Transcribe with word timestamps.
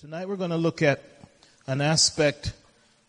Tonight 0.00 0.28
we're 0.28 0.36
going 0.36 0.50
to 0.50 0.56
look 0.56 0.80
at 0.80 1.02
an 1.66 1.80
aspect 1.80 2.52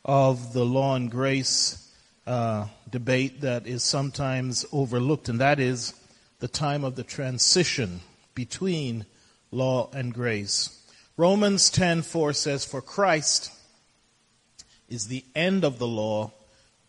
of 0.03 0.53
the 0.53 0.65
law 0.65 0.95
and 0.95 1.11
grace 1.11 1.87
uh, 2.25 2.65
debate 2.89 3.41
that 3.41 3.67
is 3.67 3.83
sometimes 3.83 4.65
overlooked, 4.71 5.29
and 5.29 5.39
that 5.39 5.59
is 5.59 5.93
the 6.39 6.47
time 6.47 6.83
of 6.83 6.95
the 6.95 7.03
transition 7.03 8.01
between 8.33 9.05
law 9.51 9.91
and 9.93 10.15
grace. 10.15 10.83
Romans 11.15 11.69
10:4 11.69 12.33
says, 12.33 12.65
"For 12.65 12.81
Christ 12.81 13.51
is 14.87 15.05
the 15.05 15.23
end 15.35 15.63
of 15.63 15.77
the 15.77 15.87
law 15.87 16.31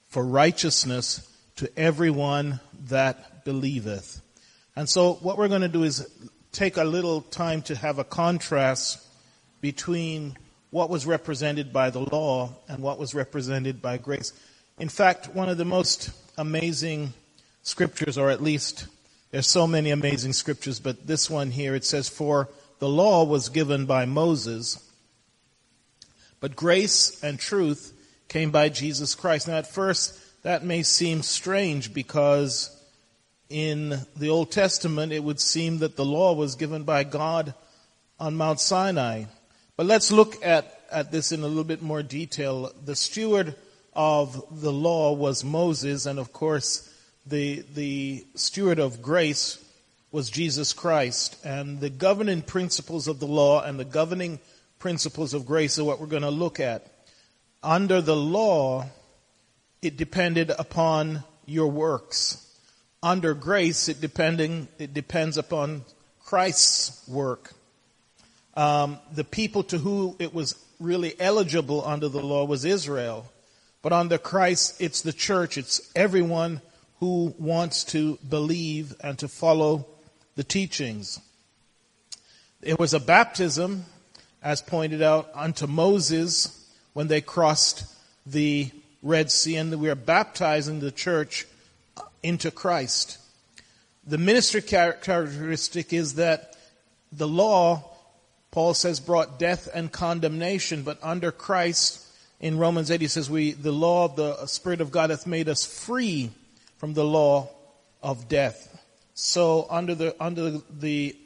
for 0.09 0.25
righteousness 0.25 1.29
to 1.57 1.71
everyone 1.79 2.61
that 2.89 3.45
believeth." 3.45 4.23
And 4.75 4.89
so 4.89 5.19
what 5.21 5.37
we're 5.37 5.49
going 5.49 5.61
to 5.61 5.69
do 5.69 5.83
is 5.83 6.09
take 6.53 6.79
a 6.79 6.85
little 6.85 7.21
time 7.21 7.61
to 7.65 7.77
have 7.77 7.99
a 7.99 8.05
contrast 8.05 9.09
between 9.61 10.37
what 10.71 10.91
was 10.91 11.07
represented 11.07 11.73
by 11.73 11.91
the 11.91 12.01
law 12.01 12.51
and 12.69 12.83
what 12.83 12.99
was 12.99 13.15
represented 13.15 13.83
by 13.83 13.97
grace. 13.97 14.33
In 14.79 14.89
fact, 14.89 15.35
one 15.35 15.49
of 15.49 15.59
the 15.59 15.65
most 15.65 16.11
amazing 16.39 17.13
scriptures, 17.63 18.17
or 18.17 18.31
at 18.31 18.43
least 18.43 18.87
there's 19.31 19.47
so 19.47 19.67
many 19.67 19.91
amazing 19.91 20.33
scriptures, 20.33 20.81
but 20.81 21.07
this 21.07 21.29
one 21.29 21.51
here 21.51 21.75
it 21.75 21.85
says, 21.85 22.09
For 22.09 22.49
the 22.79 22.89
law 22.89 23.25
was 23.25 23.49
given 23.49 23.87
by 23.87 24.07
Moses, 24.07 24.85
but 26.41 26.57
grace 26.57 27.23
and 27.23 27.39
truth 27.39 27.93
came 28.29 28.51
by 28.51 28.69
Jesus 28.71 29.15
Christ. 29.15 29.49
Now, 29.49 29.59
at 29.59 29.67
first, 29.67 30.19
that 30.43 30.65
may 30.65 30.83
seem 30.83 31.23
strange 31.23 31.93
because 31.93 32.77
in 33.51 33.99
the 34.17 34.31
Old 34.31 34.51
Testament 34.51 35.13
it 35.13 35.23
would 35.23 35.41
seem 35.41 35.79
that 35.79 35.97
the 35.97 36.05
law 36.05 36.33
was 36.33 36.55
given 36.55 36.85
by 36.85 37.05
God 37.05 37.53
on 38.19 38.37
Mount 38.37 38.61
Sinai. 38.61 39.25
But 39.81 39.87
let's 39.87 40.13
look 40.13 40.45
at, 40.45 40.79
at 40.93 41.11
this 41.11 41.33
in 41.33 41.41
a 41.41 41.47
little 41.47 41.65
bit 41.65 41.81
more 41.81 42.03
detail. 42.03 42.71
The 42.85 42.95
steward 42.95 43.55
of 43.95 44.61
the 44.61 44.71
law 44.71 45.15
was 45.15 45.43
Moses, 45.43 46.05
and 46.05 46.19
of 46.19 46.35
course, 46.35 46.95
the, 47.25 47.65
the 47.73 48.27
steward 48.35 48.79
of 48.79 49.01
grace 49.01 49.57
was 50.13 50.29
Jesus 50.29 50.75
Christ. 50.75 51.39
And 51.47 51.81
the 51.81 51.89
governing 51.89 52.43
principles 52.43 53.09
of 53.09 53.21
the 53.21 53.27
law 53.27 53.63
and 53.63 53.81
the 53.81 53.87
governing 53.87 54.39
principles 54.79 55.33
of 55.33 55.47
grace 55.47 55.79
are 55.79 55.85
what 55.85 55.99
we're 55.99 56.09
going 56.09 56.25
to 56.25 56.31
look 56.31 56.61
at. 56.61 56.87
Under 57.63 58.03
the 58.03 58.15
law, 58.15 58.85
it 59.81 59.97
depended 59.97 60.51
upon 60.51 61.25
your 61.47 61.69
works. 61.69 62.55
Under 63.03 63.33
grace, 63.33 63.89
it 63.89 63.99
depending, 63.99 64.69
it 64.79 64.93
depends 64.93 65.39
upon 65.39 65.87
Christ's 66.23 67.09
work. 67.09 67.55
Um, 68.57 68.99
the 69.13 69.25
people 69.25 69.63
to 69.65 69.79
whom 69.79 70.17
it 70.19 70.35
was 70.35 70.57
really 70.81 71.15
eligible 71.21 71.85
under 71.85 72.09
the 72.09 72.23
law 72.23 72.45
was 72.45 72.65
Israel. 72.65 73.31
But 73.83 73.93
under 73.93 74.19
Christ, 74.19 74.81
it's 74.81 75.01
the 75.01 75.13
church. 75.13 75.57
It's 75.57 75.91
everyone 75.95 76.61
who 76.99 77.35
wants 77.39 77.85
to 77.85 78.19
believe 78.29 78.95
and 79.03 79.19
to 79.19 79.29
follow 79.29 79.87
the 80.37 80.45
teachings. 80.45 81.21
It 82.63 82.79
was 82.79 82.93
a 82.93 83.01
baptism, 83.01 83.87
as 84.43 84.61
pointed 84.61 85.01
out, 85.01 85.31
unto 85.35 85.67
Moses 85.67 86.71
when 86.93 87.09
they 87.09 87.23
crossed 87.23 87.85
the 88.27 88.71
Red 89.03 89.31
Sea, 89.31 89.57
and 89.57 89.81
we 89.81 89.89
are 89.89 89.95
baptizing 89.95 90.81
the 90.81 90.91
church 90.91 91.47
into 92.23 92.51
Christ. 92.51 93.17
The 94.07 94.19
ministry 94.19 94.61
characteristic 94.61 95.93
is 95.95 96.15
that 96.15 96.57
the 97.11 97.29
law 97.29 97.90
Paul 98.51 98.75
says 98.75 98.99
brought 98.99 99.39
death 99.39 99.69
and 99.73 99.93
condemnation, 99.93 100.83
but 100.83 100.99
under 101.03 101.31
Christ, 101.31 102.05
in 102.41 102.59
Romans 102.59 102.91
8, 102.91 103.01
he 103.01 103.07
says, 103.07 103.31
we, 103.31 103.53
the 103.53 103.73
law 103.73 104.07
of 104.07 104.17
the 104.17 104.47
Spirit 104.47 104.81
of 104.81 104.91
God 104.91 105.11
hath 105.11 105.27
made 105.27 105.49
us 105.49 105.65
free 105.65 106.31
from 106.79 106.95
the 106.95 107.05
law 107.05 107.51
of 108.03 108.29
death. 108.29 108.67
So 109.15 109.67
under 109.71 109.95
the, 109.95 110.17
under 110.23 110.59
the 110.71 111.17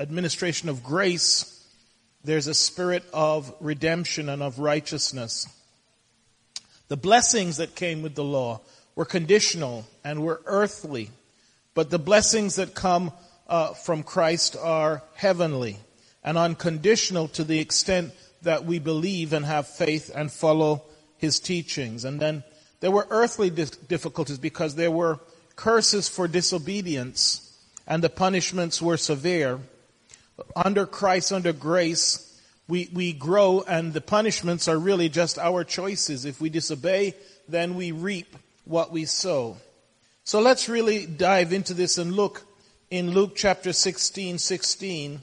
administration 0.00 0.68
of 0.68 0.82
grace, 0.82 1.52
there's 2.24 2.48
a 2.48 2.54
spirit 2.54 3.04
of 3.12 3.54
redemption 3.60 4.28
and 4.28 4.42
of 4.42 4.58
righteousness. 4.58 5.46
The 6.88 6.96
blessings 6.96 7.58
that 7.58 7.76
came 7.76 8.02
with 8.02 8.14
the 8.14 8.24
law 8.24 8.62
were 8.96 9.04
conditional 9.04 9.86
and 10.02 10.22
were 10.22 10.40
earthly, 10.46 11.10
but 11.74 11.90
the 11.90 11.98
blessings 11.98 12.56
that 12.56 12.74
come 12.74 13.12
uh, 13.46 13.74
from 13.74 14.02
Christ 14.02 14.56
are 14.60 15.02
heavenly 15.14 15.78
and 16.26 16.36
unconditional 16.36 17.28
to 17.28 17.44
the 17.44 17.60
extent 17.60 18.12
that 18.42 18.64
we 18.64 18.80
believe 18.80 19.32
and 19.32 19.46
have 19.46 19.68
faith 19.68 20.10
and 20.14 20.30
follow 20.30 20.82
his 21.16 21.38
teachings. 21.38 22.04
And 22.04 22.20
then 22.20 22.42
there 22.80 22.90
were 22.90 23.06
earthly 23.08 23.48
difficulties 23.48 24.38
because 24.38 24.74
there 24.74 24.90
were 24.90 25.20
curses 25.54 26.08
for 26.08 26.26
disobedience 26.26 27.56
and 27.86 28.02
the 28.02 28.10
punishments 28.10 28.82
were 28.82 28.96
severe. 28.96 29.60
Under 30.56 30.84
Christ, 30.84 31.32
under 31.32 31.52
grace, 31.52 32.40
we, 32.68 32.90
we 32.92 33.12
grow 33.12 33.62
and 33.66 33.92
the 33.92 34.00
punishments 34.00 34.66
are 34.66 34.78
really 34.78 35.08
just 35.08 35.38
our 35.38 35.62
choices. 35.62 36.24
If 36.24 36.40
we 36.40 36.50
disobey, 36.50 37.14
then 37.48 37.76
we 37.76 37.92
reap 37.92 38.36
what 38.64 38.90
we 38.90 39.04
sow. 39.04 39.58
So 40.24 40.40
let's 40.40 40.68
really 40.68 41.06
dive 41.06 41.52
into 41.52 41.72
this 41.72 41.98
and 41.98 42.12
look 42.12 42.42
in 42.90 43.12
Luke 43.12 43.36
chapter 43.36 43.72
16, 43.72 44.38
16 44.38 45.22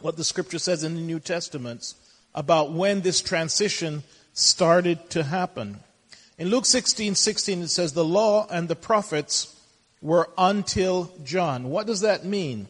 what 0.00 0.16
the 0.16 0.24
scripture 0.24 0.58
says 0.58 0.84
in 0.84 0.94
the 0.94 1.00
New 1.00 1.20
Testament 1.20 1.94
about 2.34 2.72
when 2.72 3.00
this 3.00 3.20
transition 3.20 4.02
started 4.32 5.10
to 5.10 5.22
happen. 5.22 5.78
In 6.38 6.48
Luke 6.48 6.66
16, 6.66 7.14
16, 7.14 7.62
it 7.62 7.68
says, 7.68 7.92
the 7.92 8.04
law 8.04 8.46
and 8.48 8.68
the 8.68 8.76
prophets 8.76 9.54
were 10.00 10.28
until 10.38 11.12
John. 11.24 11.70
What 11.70 11.86
does 11.86 12.02
that 12.02 12.24
mean? 12.24 12.68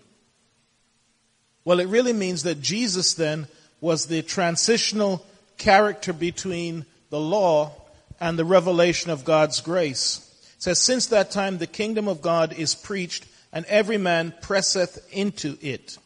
Well, 1.64 1.80
it 1.80 1.88
really 1.88 2.14
means 2.14 2.44
that 2.44 2.62
Jesus 2.62 3.14
then 3.14 3.46
was 3.80 4.06
the 4.06 4.22
transitional 4.22 5.24
character 5.58 6.12
between 6.12 6.86
the 7.10 7.20
law 7.20 7.72
and 8.20 8.38
the 8.38 8.44
revelation 8.44 9.10
of 9.10 9.24
God's 9.24 9.60
grace. 9.60 10.24
It 10.56 10.62
says, 10.62 10.80
since 10.80 11.06
that 11.08 11.30
time 11.30 11.58
the 11.58 11.66
kingdom 11.66 12.08
of 12.08 12.22
God 12.22 12.54
is 12.54 12.74
preached 12.74 13.26
and 13.52 13.66
every 13.66 13.98
man 13.98 14.32
presseth 14.40 15.06
into 15.12 15.58
it. 15.60 15.98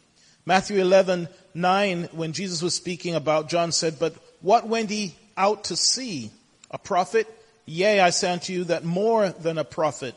Matthew 0.45 0.81
11, 0.81 1.29
9, 1.55 2.09
when 2.13 2.33
Jesus 2.33 2.63
was 2.63 2.75
speaking 2.75 3.15
about 3.15 3.49
John 3.49 3.71
said, 3.73 3.99
but 3.99 4.15
what 4.41 4.69
went 4.69 4.91
he 4.91 5.15
out 5.37 5.65
to 5.65 5.77
see? 5.77 6.31
A 6.71 6.79
prophet? 6.79 7.29
Yea, 7.65 8.01
I 8.01 8.11
say 8.11 8.33
unto 8.33 8.53
you 8.53 8.65
that 8.65 8.85
more 8.85 9.29
than 9.29 9.59
a 9.59 9.65
prophet. 9.65 10.15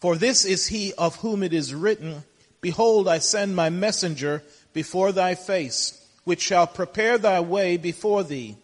For 0.00 0.16
this 0.16 0.44
is 0.44 0.66
he 0.66 0.94
of 0.94 1.16
whom 1.16 1.42
it 1.42 1.52
is 1.52 1.74
written, 1.74 2.24
Behold, 2.60 3.06
I 3.06 3.18
send 3.18 3.54
my 3.54 3.68
messenger 3.70 4.42
before 4.72 5.12
thy 5.12 5.34
face, 5.34 6.06
which 6.24 6.40
shall 6.40 6.66
prepare 6.66 7.18
thy 7.18 7.40
way 7.40 7.76
before 7.76 8.24
thee. 8.24 8.56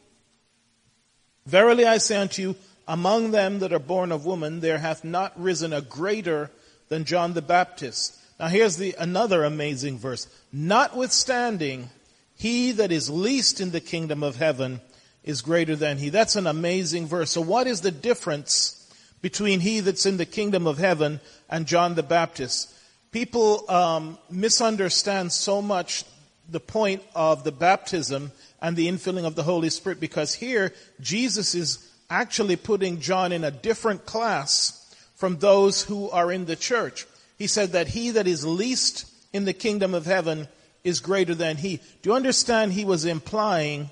Verily 1.47 1.85
I 1.85 1.99
say 1.99 2.17
unto 2.17 2.41
you, 2.41 2.57
among 2.89 3.31
them 3.31 3.59
that 3.59 3.73
are 3.73 3.79
born 3.79 4.13
of 4.13 4.25
woman, 4.25 4.61
there 4.61 4.79
hath 4.79 5.05
not 5.05 5.39
risen 5.41 5.73
a 5.73 5.81
greater 5.81 6.51
than 6.89 7.05
John 7.05 7.35
the 7.35 7.43
Baptist. 7.43 8.19
Now 8.39 8.49
here's 8.49 8.77
the, 8.77 8.95
another 8.99 9.45
amazing 9.45 9.99
verse. 9.99 10.27
Notwithstanding, 10.53 11.91
he 12.37 12.73
that 12.73 12.91
is 12.91 13.09
least 13.09 13.61
in 13.61 13.71
the 13.71 13.81
kingdom 13.81 14.23
of 14.23 14.37
heaven 14.37 14.81
is 15.23 15.41
greater 15.41 15.77
than 15.77 15.99
he. 15.99 16.11
That's 16.11 16.37
an 16.37 16.47
amazing 16.47 17.07
verse. 17.07 17.31
So 17.31 17.41
what 17.41 17.67
is 17.67 17.81
the 17.81 17.91
difference 17.91 18.81
between 19.23 19.61
he 19.61 19.81
that's 19.81 20.07
in 20.07 20.17
the 20.17 20.27
kingdom 20.27 20.67
of 20.67 20.79
heaven 20.79 21.21
and 21.49 21.67
John 21.67 21.95
the 21.95 22.03
Baptist? 22.03 22.73
People 23.13 23.71
um, 23.71 24.19
misunderstand 24.29 25.33
so 25.33 25.63
much 25.63 26.05
the 26.49 26.61
point 26.61 27.03
of 27.15 27.45
the 27.45 27.53
baptism 27.53 28.33
and 28.61 28.77
the 28.77 28.89
infilling 28.89 29.25
of 29.25 29.35
the 29.35 29.45
Holy 29.45 29.71
Spirit 29.71 30.01
because 30.01 30.35
here 30.35 30.73
Jesus 31.01 31.55
is 31.55 31.91
actually 32.11 32.57
putting 32.57 33.01
John 33.01 33.33
in 33.33 33.45
a 33.45 33.51
different 33.51 34.05
class 34.05 34.81
from 35.15 35.39
those 35.39 35.83
who 35.83 36.11
are 36.11 36.31
in 36.31 36.45
the 36.45 36.57
church 36.57 37.07
he 37.39 37.47
said 37.47 37.73
that 37.73 37.89
he 37.89 38.11
that 38.13 38.27
is 38.27 38.45
least 38.45 39.07
in 39.33 39.45
the 39.45 39.53
kingdom 39.53 39.95
of 39.95 40.07
heaven 40.07 40.49
is 40.85 41.01
greater 41.01 41.35
than 41.35 41.57
he. 41.57 41.77
Do 42.03 42.11
you 42.11 42.15
understand 42.15 42.73
he 42.73 42.85
was 42.85 43.05
implying 43.05 43.91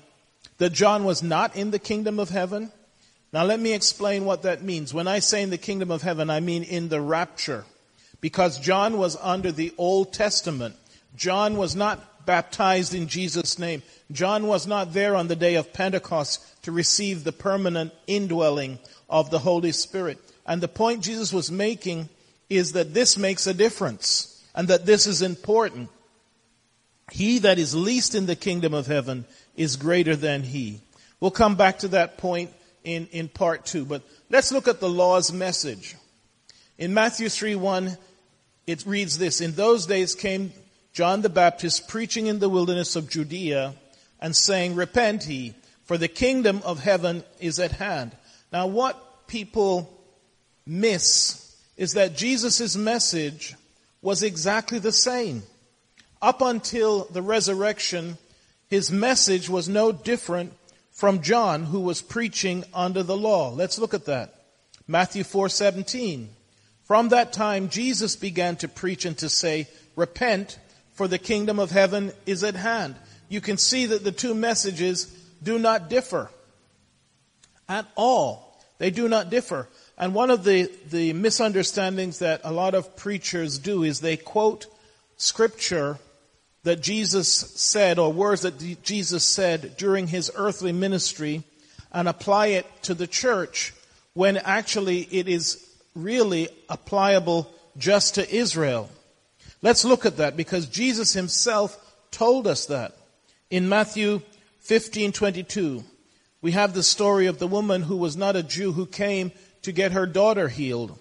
that 0.57 0.71
John 0.71 1.03
was 1.03 1.23
not 1.23 1.55
in 1.55 1.71
the 1.71 1.79
kingdom 1.79 2.19
of 2.19 2.29
heaven? 2.29 2.71
Now 3.33 3.43
let 3.43 3.59
me 3.59 3.73
explain 3.73 4.25
what 4.25 4.43
that 4.43 4.61
means. 4.61 4.93
When 4.93 5.07
I 5.07 5.19
say 5.19 5.41
in 5.41 5.49
the 5.49 5.57
kingdom 5.57 5.89
of 5.91 6.03
heaven, 6.03 6.29
I 6.29 6.39
mean 6.39 6.63
in 6.63 6.89
the 6.89 7.01
rapture. 7.01 7.65
Because 8.21 8.59
John 8.59 8.97
was 8.97 9.17
under 9.21 9.51
the 9.51 9.73
Old 9.77 10.13
Testament. 10.13 10.75
John 11.15 11.57
was 11.57 11.75
not 11.75 12.25
baptized 12.25 12.93
in 12.93 13.07
Jesus' 13.07 13.59
name. 13.59 13.81
John 14.11 14.47
was 14.47 14.65
not 14.65 14.93
there 14.93 15.15
on 15.15 15.27
the 15.27 15.35
day 15.35 15.55
of 15.55 15.73
Pentecost 15.73 16.63
to 16.63 16.71
receive 16.71 17.23
the 17.23 17.33
permanent 17.33 17.91
indwelling 18.07 18.79
of 19.09 19.29
the 19.29 19.39
Holy 19.39 19.71
Spirit. 19.71 20.19
And 20.45 20.61
the 20.61 20.67
point 20.67 21.03
Jesus 21.03 21.33
was 21.33 21.51
making 21.51 22.07
is 22.57 22.73
that 22.73 22.93
this 22.93 23.17
makes 23.17 23.47
a 23.47 23.53
difference 23.53 24.41
and 24.55 24.67
that 24.67 24.85
this 24.85 25.07
is 25.07 25.21
important. 25.21 25.89
He 27.11 27.39
that 27.39 27.59
is 27.59 27.75
least 27.75 28.15
in 28.15 28.25
the 28.25 28.35
kingdom 28.35 28.73
of 28.73 28.87
heaven 28.87 29.25
is 29.55 29.75
greater 29.75 30.15
than 30.15 30.43
he. 30.43 30.81
We'll 31.19 31.31
come 31.31 31.55
back 31.55 31.79
to 31.79 31.89
that 31.89 32.17
point 32.17 32.51
in, 32.83 33.07
in 33.11 33.29
part 33.29 33.65
two, 33.65 33.85
but 33.85 34.03
let's 34.29 34.51
look 34.51 34.67
at 34.67 34.79
the 34.79 34.89
law's 34.89 35.31
message. 35.31 35.95
In 36.77 36.93
Matthew 36.93 37.29
3 37.29 37.55
1, 37.55 37.97
it 38.67 38.85
reads 38.85 39.17
this 39.17 39.41
In 39.41 39.53
those 39.53 39.85
days 39.85 40.15
came 40.15 40.51
John 40.93 41.21
the 41.21 41.29
Baptist 41.29 41.87
preaching 41.87 42.27
in 42.27 42.39
the 42.39 42.49
wilderness 42.49 42.95
of 42.95 43.09
Judea 43.09 43.73
and 44.19 44.35
saying, 44.35 44.75
Repent 44.75 45.27
ye, 45.27 45.53
for 45.85 45.97
the 45.97 46.07
kingdom 46.07 46.61
of 46.63 46.79
heaven 46.79 47.23
is 47.39 47.59
at 47.59 47.71
hand. 47.71 48.15
Now, 48.51 48.67
what 48.67 49.27
people 49.27 49.89
miss 50.65 51.42
is 51.77 51.93
that 51.93 52.15
Jesus' 52.15 52.75
message 52.75 53.55
was 54.01 54.23
exactly 54.23 54.79
the 54.79 54.91
same. 54.91 55.43
Up 56.21 56.41
until 56.41 57.05
the 57.05 57.21
resurrection, 57.21 58.17
his 58.67 58.91
message 58.91 59.49
was 59.49 59.67
no 59.67 59.91
different 59.91 60.53
from 60.91 61.21
John, 61.21 61.65
who 61.65 61.79
was 61.79 62.01
preaching 62.01 62.63
under 62.73 63.03
the 63.03 63.17
law. 63.17 63.49
Let's 63.49 63.79
look 63.79 63.93
at 63.93 64.05
that. 64.05 64.33
Matthew 64.87 65.23
4:17. 65.23 66.29
From 66.85 67.09
that 67.09 67.33
time 67.33 67.69
Jesus 67.69 68.15
began 68.15 68.55
to 68.57 68.67
preach 68.67 69.05
and 69.05 69.17
to 69.17 69.29
say, 69.29 69.67
"Repent, 69.95 70.59
for 70.93 71.07
the 71.07 71.17
kingdom 71.17 71.59
of 71.59 71.71
heaven 71.71 72.13
is 72.25 72.43
at 72.43 72.55
hand." 72.55 72.95
You 73.29 73.41
can 73.41 73.57
see 73.57 73.85
that 73.87 74.03
the 74.03 74.11
two 74.11 74.35
messages 74.35 75.07
do 75.41 75.57
not 75.57 75.89
differ 75.89 76.29
at 77.67 77.87
all. 77.95 78.61
They 78.77 78.91
do 78.91 79.07
not 79.07 79.29
differ. 79.29 79.67
And 79.97 80.13
one 80.15 80.31
of 80.31 80.43
the, 80.43 80.71
the 80.89 81.13
misunderstandings 81.13 82.19
that 82.19 82.41
a 82.43 82.51
lot 82.51 82.73
of 82.73 82.95
preachers 82.95 83.59
do 83.59 83.83
is 83.83 83.99
they 83.99 84.17
quote 84.17 84.65
scripture 85.17 85.99
that 86.63 86.81
Jesus 86.81 87.29
said 87.29 87.99
or 87.99 88.11
words 88.11 88.41
that 88.41 88.83
Jesus 88.83 89.23
said 89.23 89.77
during 89.77 90.07
his 90.07 90.31
earthly 90.35 90.71
ministry 90.71 91.43
and 91.91 92.07
apply 92.07 92.47
it 92.47 92.65
to 92.83 92.93
the 92.93 93.07
church 93.07 93.73
when 94.13 94.37
actually 94.37 95.01
it 95.11 95.27
is 95.27 95.63
really 95.95 96.49
applicable 96.69 97.49
just 97.77 98.15
to 98.15 98.35
Israel. 98.35 98.89
Let's 99.61 99.85
look 99.85 100.05
at 100.05 100.17
that 100.17 100.35
because 100.35 100.65
Jesus 100.67 101.13
himself 101.13 101.77
told 102.11 102.47
us 102.47 102.65
that. 102.67 102.95
In 103.49 103.69
Matthew 103.69 104.21
15:22, 104.67 105.83
we 106.41 106.51
have 106.51 106.73
the 106.73 106.83
story 106.83 107.27
of 107.27 107.39
the 107.39 107.47
woman 107.47 107.83
who 107.83 107.97
was 107.97 108.17
not 108.17 108.35
a 108.35 108.43
Jew 108.43 108.71
who 108.73 108.85
came 108.85 109.31
to 109.63 109.71
get 109.71 109.91
her 109.91 110.05
daughter 110.05 110.47
healed. 110.47 110.97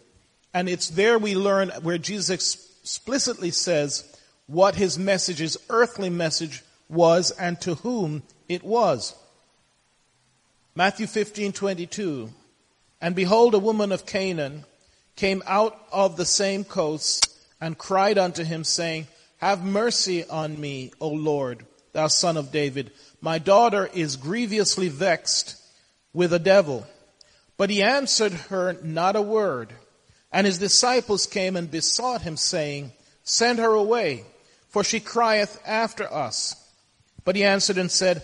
And 0.54 0.68
it's 0.68 0.88
there 0.88 1.18
we 1.18 1.34
learn 1.34 1.70
where 1.82 1.98
Jesus 1.98 2.30
explicitly 2.30 3.50
says 3.50 4.04
what 4.46 4.74
his 4.74 4.98
message, 4.98 5.38
his 5.38 5.58
earthly 5.70 6.10
message 6.10 6.62
was 6.88 7.30
and 7.32 7.60
to 7.62 7.76
whom 7.76 8.22
it 8.48 8.62
was. 8.62 9.14
Matthew 10.74 11.06
15:22 11.06 12.30
And 13.00 13.14
behold 13.14 13.54
a 13.54 13.58
woman 13.58 13.92
of 13.92 14.06
Canaan 14.06 14.64
came 15.16 15.42
out 15.46 15.78
of 15.92 16.16
the 16.16 16.24
same 16.24 16.64
coast 16.64 17.30
and 17.60 17.78
cried 17.78 18.18
unto 18.18 18.44
him 18.44 18.64
saying 18.64 19.06
Have 19.38 19.64
mercy 19.64 20.24
on 20.24 20.60
me 20.60 20.92
O 21.00 21.08
Lord 21.08 21.66
thou 21.92 22.08
son 22.08 22.36
of 22.36 22.52
David 22.52 22.90
my 23.20 23.38
daughter 23.38 23.88
is 23.92 24.16
grievously 24.16 24.88
vexed 24.88 25.56
with 26.12 26.32
a 26.32 26.38
devil 26.38 26.86
but 27.62 27.70
he 27.70 27.80
answered 27.80 28.32
her 28.50 28.76
not 28.82 29.14
a 29.14 29.22
word 29.22 29.72
and 30.32 30.48
his 30.48 30.58
disciples 30.58 31.28
came 31.28 31.54
and 31.54 31.70
besought 31.70 32.22
him 32.22 32.36
saying 32.36 32.90
Send 33.22 33.60
her 33.60 33.70
away 33.70 34.24
for 34.68 34.82
she 34.82 34.98
crieth 34.98 35.62
after 35.64 36.12
us. 36.12 36.56
But 37.24 37.36
he 37.36 37.44
answered 37.44 37.78
and 37.78 37.88
said, 37.88 38.22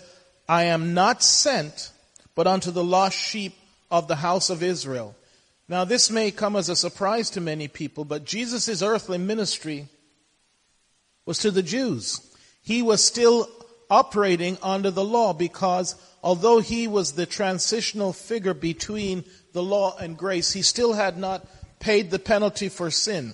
I 0.49 0.65
am 0.65 0.93
not 0.93 1.23
sent, 1.23 1.93
but 2.35 2.47
unto 2.47 2.69
the 2.69 2.83
lost 2.83 3.17
sheep 3.17 3.53
of 3.89 4.09
the 4.09 4.17
house 4.17 4.49
of 4.49 4.61
Israel. 4.61 5.15
Now 5.69 5.85
this 5.85 6.11
may 6.11 6.31
come 6.31 6.57
as 6.57 6.67
a 6.67 6.75
surprise 6.75 7.29
to 7.29 7.39
many 7.39 7.69
people, 7.69 8.03
but 8.03 8.25
Jesus' 8.25 8.81
earthly 8.81 9.19
ministry 9.19 9.87
was 11.25 11.37
to 11.37 11.49
the 11.49 11.63
Jews. 11.63 12.19
He 12.61 12.81
was 12.81 13.01
still 13.01 13.47
operating 13.89 14.57
under 14.61 14.91
the 14.91 15.05
law 15.05 15.31
because 15.31 15.95
although 16.23 16.59
he 16.59 16.87
was 16.87 17.13
the 17.13 17.25
transitional 17.25 18.13
figure 18.13 18.53
between 18.53 19.23
the 19.53 19.63
law 19.63 19.97
and 19.97 20.17
grace, 20.17 20.53
he 20.53 20.61
still 20.61 20.93
had 20.93 21.17
not 21.17 21.45
paid 21.79 22.11
the 22.11 22.19
penalty 22.19 22.69
for 22.69 22.91
sin. 22.91 23.33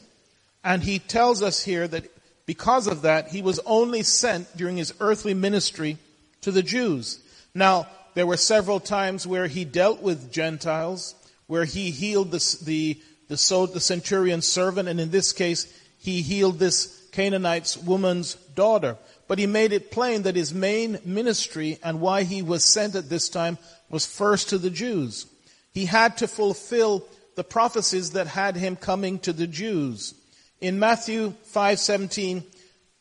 And 0.63 0.83
he 0.83 0.99
tells 0.99 1.41
us 1.41 1.63
here 1.63 1.87
that 1.87 2.11
because 2.45 2.87
of 2.87 3.01
that, 3.01 3.29
he 3.29 3.41
was 3.41 3.59
only 3.65 4.03
sent 4.03 4.55
during 4.55 4.77
his 4.77 4.93
earthly 4.99 5.33
ministry 5.33 5.97
to 6.41 6.51
the 6.51 6.63
Jews. 6.63 7.19
Now, 7.53 7.87
there 8.13 8.27
were 8.27 8.37
several 8.37 8.79
times 8.79 9.27
where 9.27 9.47
he 9.47 9.65
dealt 9.65 10.01
with 10.01 10.31
Gentiles, 10.31 11.15
where 11.47 11.65
he 11.65 11.91
healed 11.91 12.31
the, 12.31 12.57
the, 12.63 13.01
the, 13.27 13.69
the 13.73 13.79
centurion's 13.79 14.47
servant, 14.47 14.87
and 14.87 14.99
in 14.99 15.09
this 15.09 15.33
case, 15.33 15.67
he 15.99 16.21
healed 16.21 16.59
this 16.59 17.07
Canaanite's 17.11 17.77
woman's 17.77 18.35
daughter. 18.55 18.97
But 19.27 19.39
he 19.39 19.47
made 19.47 19.73
it 19.73 19.91
plain 19.91 20.23
that 20.23 20.35
his 20.35 20.53
main 20.53 20.99
ministry 21.03 21.79
and 21.83 21.99
why 21.99 22.23
he 22.23 22.41
was 22.41 22.63
sent 22.63 22.95
at 22.95 23.09
this 23.09 23.29
time 23.29 23.57
was 23.89 24.05
first 24.05 24.49
to 24.49 24.57
the 24.57 24.69
Jews. 24.69 25.25
He 25.73 25.85
had 25.85 26.17
to 26.17 26.27
fulfill 26.27 27.05
the 27.35 27.43
prophecies 27.43 28.11
that 28.11 28.27
had 28.27 28.55
him 28.55 28.75
coming 28.75 29.19
to 29.19 29.33
the 29.33 29.47
Jews. 29.47 30.13
In 30.61 30.79
Matthew 30.79 31.33
5:17, 31.53 32.43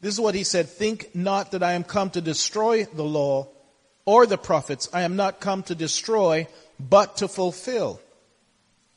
this 0.01 0.15
is 0.15 0.21
what 0.21 0.35
he 0.35 0.45
said, 0.45 0.69
"Think 0.69 1.15
not 1.15 1.53
that 1.53 1.63
I 1.63 1.73
am 1.73 1.85
come 1.85 2.11
to 2.11 2.21
destroy 2.21 2.85
the 2.85 3.05
law 3.05 3.49
or 4.05 4.27
the 4.27 4.39
prophets. 4.39 4.89
I 4.93 5.03
am 5.03 5.17
not 5.17 5.41
come 5.41 5.63
to 5.65 5.75
destroy, 5.75 6.47
but 6.79 7.19
to 7.19 7.29
fulfill. 7.29 8.01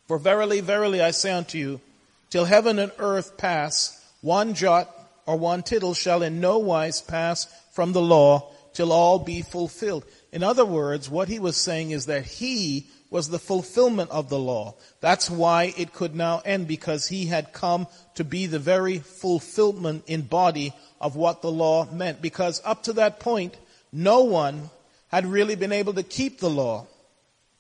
For 0.08 0.18
verily, 0.18 0.62
verily 0.62 1.02
I 1.02 1.12
say 1.12 1.32
unto 1.32 1.58
you, 1.58 1.82
till 2.30 2.46
heaven 2.46 2.80
and 2.80 2.92
earth 2.98 3.38
pass, 3.38 4.02
one 4.22 4.54
jot 4.54 4.97
or 5.28 5.38
one 5.38 5.62
tittle 5.62 5.94
shall 5.94 6.24
in 6.24 6.42
no 6.42 6.58
wise 6.58 7.02
pass 7.02 7.48
from 7.72 7.94
the 7.94 8.02
law 8.02 8.50
till 8.74 8.92
all 8.92 9.20
be 9.20 9.44
fulfilled." 9.44 10.04
In 10.32 10.42
other 10.42 10.66
words, 10.66 11.10
what 11.10 11.28
he 11.28 11.38
was 11.38 11.58
saying 11.58 11.92
is 11.92 12.08
that 12.08 12.26
he 12.26 12.88
was 13.10 13.30
the 13.30 13.40
fulfillment 13.40 14.12
of 14.12 14.30
the 14.30 14.40
law. 14.40 14.76
That's 15.00 15.30
why 15.30 15.74
it 15.78 15.94
could 15.94 16.16
now 16.16 16.42
end 16.44 16.68
because 16.68 17.08
he 17.08 17.28
had 17.28 17.54
come 17.54 17.88
to 18.16 18.24
be 18.24 18.48
the 18.48 18.60
very 18.60 19.00
fulfillment 19.00 20.04
in 20.08 20.24
body 20.24 20.74
of 21.00 21.16
what 21.16 21.42
the 21.42 21.52
law 21.52 21.86
meant. 21.86 22.22
Because 22.22 22.62
up 22.66 22.84
to 22.84 22.94
that 22.94 23.20
point, 23.20 23.56
no 23.94 24.24
one 24.24 24.70
had 25.08 25.26
really 25.26 25.56
been 25.56 25.72
able 25.72 25.94
to 25.94 26.04
keep 26.04 26.40
the 26.40 26.50
law. 26.50 26.86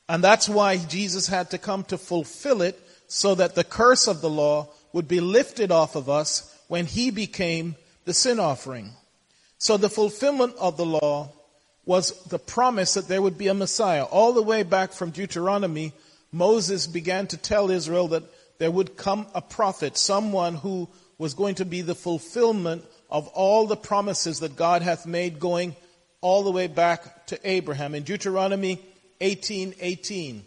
And 0.10 0.24
that's 0.24 0.50
why 0.50 0.78
Jesus 0.78 1.28
had 1.28 1.52
to 1.52 1.58
come 1.58 1.84
to 1.86 1.98
fulfill 1.98 2.62
it 2.62 2.80
so 3.08 3.36
that 3.36 3.56
the 3.56 3.64
curse 3.64 4.08
of 4.08 4.22
the 4.22 4.30
law 4.30 4.68
would 4.92 5.08
be 5.08 5.22
lifted 5.22 5.72
off 5.72 5.96
of 5.96 6.10
us 6.10 6.54
when 6.68 6.86
he 6.86 7.12
became 7.12 7.76
the 8.06 8.14
sin 8.14 8.40
offering. 8.40 8.92
So 9.58 9.78
the 9.78 9.90
fulfillment 9.90 10.56
of 10.60 10.78
the 10.78 10.86
law 10.86 11.32
was 11.86 12.22
the 12.26 12.40
promise 12.40 12.94
that 12.96 13.08
there 13.08 13.22
would 13.22 13.38
be 13.38 13.48
a 13.48 13.54
Messiah. 13.54 14.04
All 14.04 14.34
the 14.34 14.44
way 14.44 14.64
back 14.64 14.92
from 14.92 15.12
Deuteronomy, 15.12 15.94
Moses 16.32 16.86
began 16.86 17.28
to 17.28 17.38
tell 17.38 17.72
Israel 17.72 18.10
that 18.10 18.24
there 18.60 18.72
would 18.72 18.98
come 18.98 19.28
a 19.34 19.42
prophet, 19.42 19.98
someone 19.98 20.56
who 20.56 20.90
was 21.18 21.34
going 21.34 21.56
to 21.56 21.66
be 21.66 21.82
the 21.82 21.96
fulfillment 21.96 22.84
of 23.10 23.28
all 23.30 23.66
the 23.66 23.78
promises 23.78 24.42
that 24.42 24.56
God 24.56 24.82
hath 24.82 25.06
made 25.06 25.40
going 25.40 25.76
all 26.22 26.44
the 26.44 26.52
way 26.52 26.68
back 26.68 27.28
to 27.28 27.40
Abraham. 27.50 27.96
In 27.96 28.04
Deuteronomy 28.04 28.82
18, 29.22 29.76
18, 29.80 30.46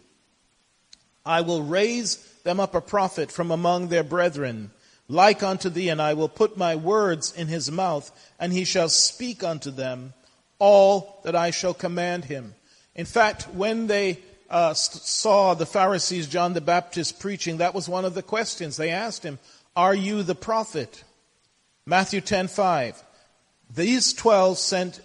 I 1.25 1.41
will 1.41 1.63
raise 1.63 2.17
them 2.43 2.59
up 2.59 2.75
a 2.75 2.81
prophet 2.81 3.31
from 3.31 3.51
among 3.51 3.87
their 3.87 4.03
brethren, 4.03 4.71
like 5.11 5.43
unto 5.43 5.69
thee, 5.69 5.89
and 5.89 6.01
I 6.01 6.13
will 6.13 6.29
put 6.29 6.57
my 6.57 6.77
words 6.77 7.33
in 7.33 7.47
his 7.47 7.69
mouth, 7.69 8.09
and 8.39 8.53
he 8.53 8.63
shall 8.63 8.87
speak 8.87 9.43
unto 9.43 9.69
them 9.69 10.13
all 10.57 11.19
that 11.25 11.35
I 11.35 11.51
shall 11.51 11.73
command 11.73 12.25
him. 12.25 12.55
In 12.95 13.05
fact, 13.05 13.43
when 13.53 13.87
they 13.87 14.19
uh, 14.49 14.73
saw 14.73 15.53
the 15.53 15.65
Pharisees, 15.65 16.27
John 16.27 16.53
the 16.53 16.61
Baptist 16.61 17.19
preaching, 17.19 17.57
that 17.57 17.73
was 17.73 17.89
one 17.89 18.05
of 18.05 18.13
the 18.13 18.21
questions 18.21 18.77
they 18.77 18.89
asked 18.89 19.23
him. 19.23 19.37
Are 19.75 19.95
you 19.95 20.23
the 20.23 20.35
prophet? 20.35 21.03
Matthew 21.85 22.21
10, 22.21 22.47
5. 22.47 23.03
These 23.73 24.13
twelve 24.13 24.57
sent, 24.57 25.01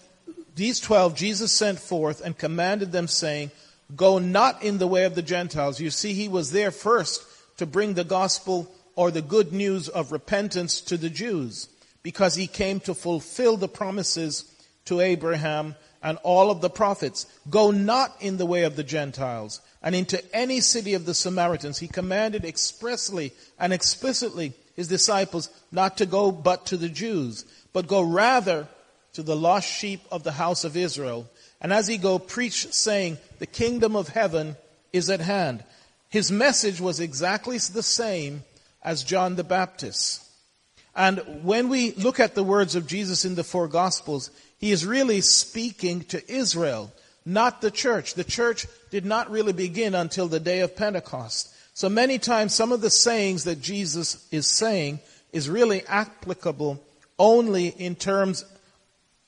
these 0.55 0.81
twelve 0.81 1.15
Jesus 1.15 1.53
sent 1.53 1.79
forth 1.79 2.21
and 2.21 2.37
commanded 2.37 2.93
them 2.93 3.09
saying, 3.09 3.51
go 3.95 4.19
not 4.19 4.63
in 4.63 4.79
the 4.79 4.87
way 4.87 5.05
of 5.05 5.15
the 5.15 5.23
Gentiles. 5.23 5.81
You 5.81 5.91
see, 5.91 6.13
he 6.13 6.29
was 6.29 6.51
there 6.51 6.71
first 6.71 7.25
to 7.59 7.67
bring 7.67 7.95
the 7.95 8.05
gospel 8.05 8.71
or 8.97 9.11
the 9.11 9.23
good 9.23 9.53
news 9.53 9.89
of 9.89 10.11
repentance 10.11 10.81
to 10.81 10.97
the 10.97 11.11
Jews 11.11 11.69
because 12.03 12.35
he 12.35 12.47
came 12.47 12.81
to 12.81 12.95
fulfill 12.95 13.57
the 13.57 13.69
promises 13.69 14.45
to 14.87 15.01
Abraham 15.01 15.77
and 16.03 16.19
all 16.23 16.51
of 16.51 16.61
the 16.61 16.71
prophets, 16.71 17.27
go 17.51 17.71
not 17.71 18.15
in 18.21 18.37
the 18.37 18.47
way 18.47 18.63
of 18.63 18.77
the 18.77 18.85
Gentiles 18.85 19.61
and 19.83 19.95
into 19.95 20.23
any 20.35 20.61
city 20.61 20.95
of 20.95 21.05
the 21.05 21.15
Samaritans. 21.15 21.79
He 21.79 21.89
commanded 21.89 22.45
expressly 22.45 23.33
and 23.59 23.73
explicitly 23.73 24.53
his 24.75 24.89
disciples 24.89 25.51
not 25.73 25.97
to 25.99 26.07
go 26.07 26.31
but 26.31 26.67
to 26.67 26.77
the 26.77 26.89
Jews, 26.89 27.45
but 27.73 27.89
go 27.89 28.03
rather 28.03 28.69
to 29.15 29.23
the 29.23 29.37
lost 29.37 29.69
sheep 29.69 30.01
of 30.13 30.23
the 30.23 30.33
house 30.33 30.65
of 30.65 30.77
Israel. 30.77 31.29
And 31.61 31.73
as 31.73 31.87
he 31.87 31.99
go, 31.99 32.19
preach 32.19 32.73
saying, 32.73 33.19
the 33.39 33.47
kingdom 33.47 33.97
of 33.97 34.09
heaven 34.09 34.57
is 34.93 35.11
at 35.11 35.21
hand. 35.21 35.65
His 36.09 36.31
message 36.31 36.81
was 36.81 37.01
exactly 37.01 37.59
the 37.59 37.83
same 37.83 38.45
as 38.87 39.03
John 39.03 39.35
the 39.35 39.45
Baptist. 39.45 40.23
And 40.95 41.19
when 41.43 41.69
we 41.69 41.93
look 41.93 42.21
at 42.21 42.35
the 42.35 42.45
words 42.45 42.77
of 42.77 42.87
Jesus 42.87 43.27
in 43.27 43.35
the 43.35 43.45
four 43.45 43.69
gospels, 43.69 44.31
he 44.59 44.71
is 44.73 44.87
really 44.87 45.21
speaking 45.21 46.05
to 46.05 46.33
Israel, 46.33 46.91
not 47.27 47.61
the 47.61 47.71
church. 47.71 48.15
The 48.15 48.25
church 48.25 48.67
did 48.91 49.05
not 49.05 49.31
really 49.31 49.53
begin 49.53 49.95
until 49.95 50.29
the 50.29 50.41
day 50.41 50.61
of 50.61 50.77
Pentecost. 50.77 51.53
So 51.75 51.91
many 51.91 52.19
times 52.19 52.55
some 52.55 52.73
of 52.73 52.81
the 52.81 52.89
sayings 52.89 53.45
that 53.45 53.61
Jesus 53.61 54.27
is 54.31 54.47
saying 54.47 55.01
is 55.33 55.51
really 55.51 55.85
applicable 55.87 56.83
only 57.19 57.69
in 57.69 57.97
terms 57.97 58.47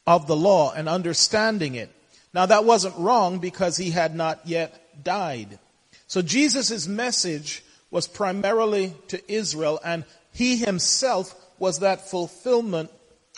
of 0.07 0.27
the 0.27 0.37
law 0.37 0.73
and 0.73 0.89
understanding 0.89 1.75
it. 1.75 1.91
Now 2.33 2.47
that 2.47 2.65
wasn't 2.65 2.97
wrong 2.97 3.41
because 3.41 3.77
he 3.77 3.91
had 3.91 4.15
not 4.15 4.41
yet 4.47 5.05
died. 5.05 5.59
So 6.07 6.23
Jesus' 6.23 6.87
message 6.87 7.63
was 7.91 8.07
primarily 8.07 8.95
to 9.09 9.33
Israel 9.33 9.81
and 9.85 10.05
he 10.33 10.57
himself 10.57 11.35
was 11.59 11.81
that 11.81 12.09
fulfillment 12.09 12.91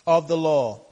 of 0.06 0.28
the 0.28 0.36
law. 0.36 0.84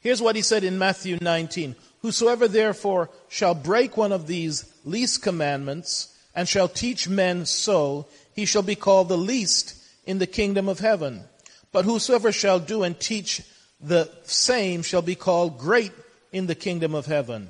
Here's 0.00 0.22
what 0.22 0.36
he 0.36 0.42
said 0.42 0.64
in 0.64 0.78
Matthew 0.78 1.18
19. 1.20 1.76
Whosoever 2.02 2.48
therefore 2.48 3.10
shall 3.28 3.54
break 3.54 3.96
one 3.96 4.12
of 4.12 4.26
these 4.26 4.64
least 4.84 5.22
commandments 5.22 6.14
and 6.34 6.48
shall 6.48 6.68
teach 6.68 7.08
men 7.08 7.46
so, 7.46 8.06
he 8.34 8.44
shall 8.44 8.62
be 8.62 8.74
called 8.74 9.08
the 9.08 9.18
least 9.18 9.74
in 10.04 10.18
the 10.18 10.26
kingdom 10.26 10.68
of 10.68 10.78
heaven. 10.78 11.24
But 11.72 11.84
whosoever 11.84 12.30
shall 12.30 12.60
do 12.60 12.82
and 12.82 12.98
teach 12.98 13.42
the 13.80 14.10
same 14.24 14.82
shall 14.82 15.02
be 15.02 15.14
called 15.14 15.58
great 15.58 15.92
in 16.32 16.46
the 16.46 16.54
kingdom 16.54 16.94
of 16.94 17.06
heaven. 17.06 17.48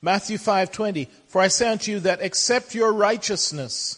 Matthew 0.00 0.38
5:20 0.38 1.08
For 1.28 1.40
I 1.40 1.48
say 1.48 1.68
unto 1.68 1.90
you 1.92 2.00
that 2.00 2.20
except 2.20 2.74
your 2.74 2.92
righteousness 2.92 3.97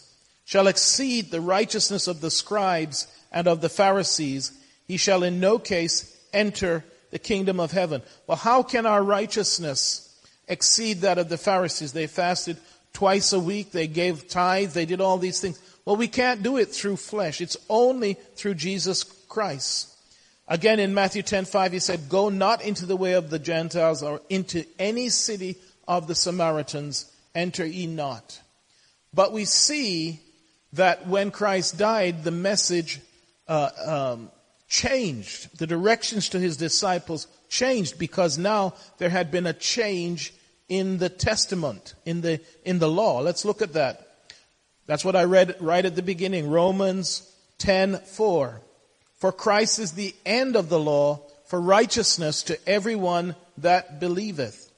shall 0.51 0.67
exceed 0.67 1.31
the 1.31 1.39
righteousness 1.39 2.09
of 2.09 2.19
the 2.19 2.29
scribes 2.29 3.07
and 3.31 3.47
of 3.47 3.61
the 3.61 3.69
Pharisees, 3.69 4.51
he 4.85 4.97
shall 4.97 5.23
in 5.23 5.39
no 5.39 5.57
case 5.57 6.13
enter 6.33 6.83
the 7.09 7.19
kingdom 7.19 7.57
of 7.57 7.71
heaven. 7.71 8.01
Well, 8.27 8.35
how 8.35 8.61
can 8.61 8.85
our 8.85 9.01
righteousness 9.01 10.13
exceed 10.49 11.01
that 11.01 11.17
of 11.17 11.29
the 11.29 11.37
Pharisees? 11.37 11.93
They 11.93 12.05
fasted 12.05 12.57
twice 12.91 13.31
a 13.31 13.39
week, 13.39 13.71
they 13.71 13.87
gave 13.87 14.27
tithes, 14.27 14.73
they 14.73 14.85
did 14.85 14.99
all 14.99 15.17
these 15.17 15.39
things. 15.39 15.57
Well, 15.85 15.95
we 15.95 16.09
can't 16.09 16.43
do 16.43 16.57
it 16.57 16.65
through 16.65 16.97
flesh. 16.97 17.39
It's 17.39 17.55
only 17.69 18.17
through 18.35 18.55
Jesus 18.55 19.05
Christ. 19.05 19.87
Again 20.49 20.81
in 20.81 20.93
Matthew 20.93 21.23
10:5 21.23 21.71
he 21.71 21.79
said, 21.79 22.09
"Go 22.09 22.27
not 22.27 22.61
into 22.61 22.85
the 22.85 22.97
way 22.97 23.13
of 23.13 23.29
the 23.29 23.39
Gentiles 23.39 24.03
or 24.03 24.21
into 24.29 24.65
any 24.77 25.07
city 25.07 25.55
of 25.87 26.07
the 26.07 26.15
Samaritans, 26.15 27.05
enter 27.33 27.65
ye 27.65 27.87
not." 27.87 28.41
But 29.13 29.31
we 29.31 29.45
see 29.45 30.19
that 30.73 31.07
when 31.07 31.31
Christ 31.31 31.77
died, 31.77 32.23
the 32.23 32.31
message 32.31 32.99
uh, 33.47 33.69
um, 33.85 34.31
changed. 34.67 35.57
The 35.57 35.67
directions 35.67 36.29
to 36.29 36.39
his 36.39 36.57
disciples 36.57 37.27
changed 37.49 37.99
because 37.99 38.37
now 38.37 38.73
there 38.97 39.09
had 39.09 39.31
been 39.31 39.45
a 39.45 39.53
change 39.53 40.33
in 40.69 40.97
the 40.97 41.09
testament, 41.09 41.95
in 42.05 42.21
the, 42.21 42.39
in 42.63 42.79
the 42.79 42.89
law. 42.89 43.19
Let's 43.19 43.43
look 43.43 43.61
at 43.61 43.73
that. 43.73 44.07
That's 44.87 45.03
what 45.03 45.17
I 45.17 45.25
read 45.25 45.57
right 45.59 45.85
at 45.85 45.95
the 45.95 46.01
beginning. 46.01 46.49
Romans 46.49 47.29
10, 47.57 47.99
4. 47.99 48.61
For 49.17 49.31
Christ 49.31 49.79
is 49.79 49.91
the 49.91 50.15
end 50.25 50.55
of 50.55 50.69
the 50.69 50.79
law 50.79 51.21
for 51.45 51.59
righteousness 51.59 52.43
to 52.43 52.57
everyone 52.67 53.35
that 53.57 53.99
believeth. 53.99 54.71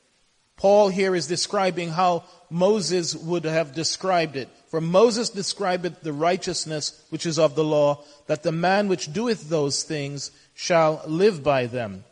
Paul 0.58 0.90
here 0.90 1.16
is 1.16 1.28
describing 1.28 1.90
how 1.90 2.24
Moses 2.50 3.16
would 3.16 3.46
have 3.46 3.76
described 3.76 4.36
it. 4.36 4.50
For 4.74 4.82
Moses 4.82 5.30
describeth 5.30 6.02
the 6.02 6.14
righteousness 6.14 7.06
which 7.12 7.28
is 7.28 7.38
of 7.38 7.54
the 7.54 7.64
law, 7.64 8.04
that 8.26 8.42
the 8.42 8.52
man 8.52 8.88
which 8.88 9.14
doeth 9.14 9.48
those 9.48 9.84
things 9.84 10.32
shall 10.56 11.04
live 11.06 11.44
by 11.44 11.68
them. 11.68 12.06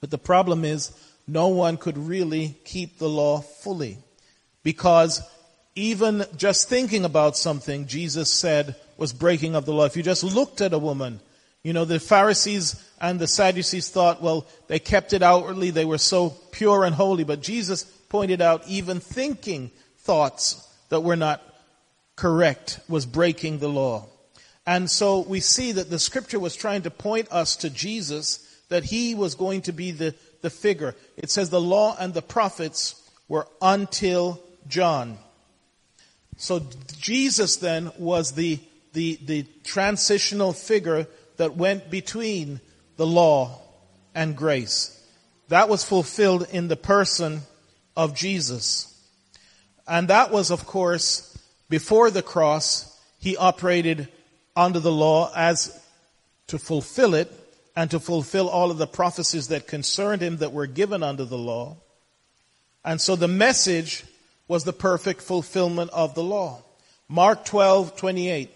But 0.00 0.12
the 0.12 0.16
problem 0.16 0.64
is, 0.64 0.92
no 1.26 1.48
one 1.48 1.76
could 1.76 1.98
really 1.98 2.54
keep 2.64 2.98
the 2.98 3.08
law 3.08 3.40
fully. 3.40 3.98
Because 4.62 5.22
even 5.74 6.24
just 6.36 6.68
thinking 6.68 7.04
about 7.04 7.36
something, 7.36 7.88
Jesus 7.88 8.30
said, 8.30 8.76
was 8.96 9.12
breaking 9.12 9.56
of 9.56 9.66
the 9.66 9.74
law. 9.74 9.84
If 9.84 9.96
you 9.96 10.04
just 10.04 10.22
looked 10.22 10.60
at 10.60 10.72
a 10.72 10.78
woman, 10.78 11.18
you 11.64 11.72
know, 11.72 11.84
the 11.84 11.98
Pharisees 11.98 12.80
and 13.00 13.18
the 13.18 13.26
Sadducees 13.26 13.88
thought, 13.88 14.22
well, 14.22 14.46
they 14.68 14.78
kept 14.78 15.14
it 15.14 15.22
outwardly, 15.24 15.70
they 15.70 15.84
were 15.84 15.98
so 15.98 16.30
pure 16.52 16.84
and 16.84 16.94
holy, 16.94 17.24
but 17.24 17.42
Jesus 17.42 17.82
pointed 18.08 18.40
out 18.40 18.68
even 18.68 19.00
thinking 19.00 19.72
thoughts 19.98 20.64
that 20.88 21.00
were 21.00 21.16
not 21.16 21.42
correct 22.16 22.80
was 22.88 23.06
breaking 23.06 23.58
the 23.58 23.68
law. 23.68 24.06
And 24.66 24.90
so 24.90 25.20
we 25.20 25.40
see 25.40 25.72
that 25.72 25.90
the 25.90 25.98
scripture 25.98 26.38
was 26.38 26.54
trying 26.54 26.82
to 26.82 26.90
point 26.90 27.28
us 27.32 27.56
to 27.56 27.70
Jesus, 27.70 28.38
that 28.68 28.84
he 28.84 29.14
was 29.14 29.34
going 29.34 29.62
to 29.62 29.72
be 29.72 29.90
the, 29.90 30.14
the 30.40 30.50
figure. 30.50 30.94
It 31.16 31.30
says 31.30 31.50
the 31.50 31.60
law 31.60 31.96
and 31.98 32.14
the 32.14 32.22
prophets 32.22 32.94
were 33.28 33.48
until 33.60 34.40
John. 34.68 35.18
So 36.36 36.62
Jesus 36.98 37.56
then 37.56 37.90
was 37.98 38.32
the, 38.32 38.60
the, 38.92 39.18
the 39.24 39.46
transitional 39.64 40.52
figure 40.52 41.06
that 41.36 41.56
went 41.56 41.90
between 41.90 42.60
the 42.96 43.06
law 43.06 43.60
and 44.14 44.36
grace. 44.36 44.98
That 45.48 45.68
was 45.68 45.84
fulfilled 45.84 46.46
in 46.52 46.68
the 46.68 46.76
person 46.76 47.42
of 47.96 48.14
Jesus. 48.14 48.88
And 49.86 50.08
that 50.08 50.30
was, 50.30 50.50
of 50.50 50.66
course, 50.66 51.31
before 51.72 52.10
the 52.10 52.20
cross, 52.20 53.00
he 53.18 53.34
operated 53.34 54.06
under 54.54 54.78
the 54.78 54.92
law 54.92 55.32
as 55.34 55.82
to 56.48 56.58
fulfill 56.58 57.14
it 57.14 57.32
and 57.74 57.90
to 57.90 57.98
fulfill 57.98 58.50
all 58.50 58.70
of 58.70 58.76
the 58.76 58.86
prophecies 58.86 59.48
that 59.48 59.66
concerned 59.66 60.20
him 60.20 60.36
that 60.36 60.52
were 60.52 60.66
given 60.66 61.02
under 61.02 61.24
the 61.24 61.38
law. 61.38 61.78
And 62.84 63.00
so 63.00 63.16
the 63.16 63.26
message 63.26 64.04
was 64.48 64.64
the 64.64 64.74
perfect 64.74 65.22
fulfillment 65.22 65.88
of 65.94 66.14
the 66.14 66.22
law. 66.22 66.62
Mark 67.08 67.46
12, 67.46 67.96
28. 67.96 68.50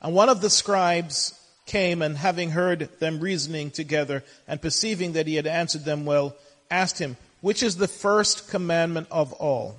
And 0.00 0.14
one 0.14 0.30
of 0.30 0.40
the 0.40 0.48
scribes 0.48 1.38
came 1.66 2.00
and 2.00 2.16
having 2.16 2.52
heard 2.52 2.88
them 3.00 3.20
reasoning 3.20 3.70
together 3.70 4.24
and 4.48 4.62
perceiving 4.62 5.12
that 5.12 5.26
he 5.26 5.34
had 5.34 5.46
answered 5.46 5.84
them 5.84 6.06
well, 6.06 6.34
asked 6.70 6.98
him, 6.98 7.18
which 7.42 7.62
is 7.62 7.76
the 7.76 7.86
first 7.86 8.48
commandment 8.48 9.08
of 9.10 9.34
all? 9.34 9.78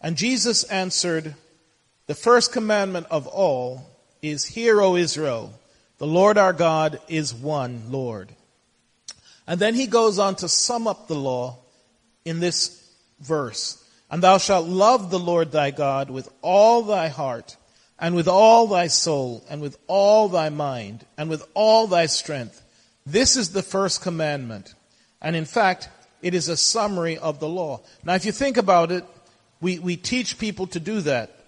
And 0.00 0.16
Jesus 0.16 0.64
answered, 0.64 1.36
the 2.06 2.14
first 2.14 2.52
commandment 2.52 3.06
of 3.10 3.26
all 3.26 3.86
is, 4.22 4.44
Hear, 4.44 4.80
O 4.80 4.96
Israel, 4.96 5.52
the 5.98 6.06
Lord 6.06 6.38
our 6.38 6.52
God 6.52 7.00
is 7.08 7.34
one 7.34 7.90
Lord. 7.90 8.30
And 9.46 9.60
then 9.60 9.74
he 9.74 9.86
goes 9.86 10.18
on 10.18 10.36
to 10.36 10.48
sum 10.48 10.86
up 10.86 11.06
the 11.06 11.14
law 11.14 11.58
in 12.24 12.40
this 12.40 12.82
verse. 13.20 13.82
And 14.10 14.22
thou 14.22 14.38
shalt 14.38 14.66
love 14.66 15.10
the 15.10 15.18
Lord 15.18 15.52
thy 15.52 15.70
God 15.70 16.10
with 16.10 16.28
all 16.42 16.82
thy 16.82 17.08
heart, 17.08 17.56
and 17.98 18.14
with 18.14 18.28
all 18.28 18.66
thy 18.66 18.88
soul, 18.88 19.44
and 19.48 19.60
with 19.60 19.78
all 19.86 20.28
thy 20.28 20.48
mind, 20.48 21.06
and 21.16 21.30
with 21.30 21.46
all 21.54 21.86
thy 21.86 22.06
strength. 22.06 22.62
This 23.06 23.36
is 23.36 23.50
the 23.50 23.62
first 23.62 24.02
commandment. 24.02 24.74
And 25.20 25.36
in 25.36 25.44
fact, 25.44 25.88
it 26.22 26.34
is 26.34 26.48
a 26.48 26.56
summary 26.56 27.18
of 27.18 27.38
the 27.38 27.48
law. 27.48 27.82
Now, 28.04 28.14
if 28.14 28.24
you 28.24 28.32
think 28.32 28.56
about 28.56 28.90
it, 28.90 29.04
we, 29.60 29.78
we 29.78 29.96
teach 29.96 30.38
people 30.38 30.66
to 30.68 30.80
do 30.80 31.00
that. 31.02 31.43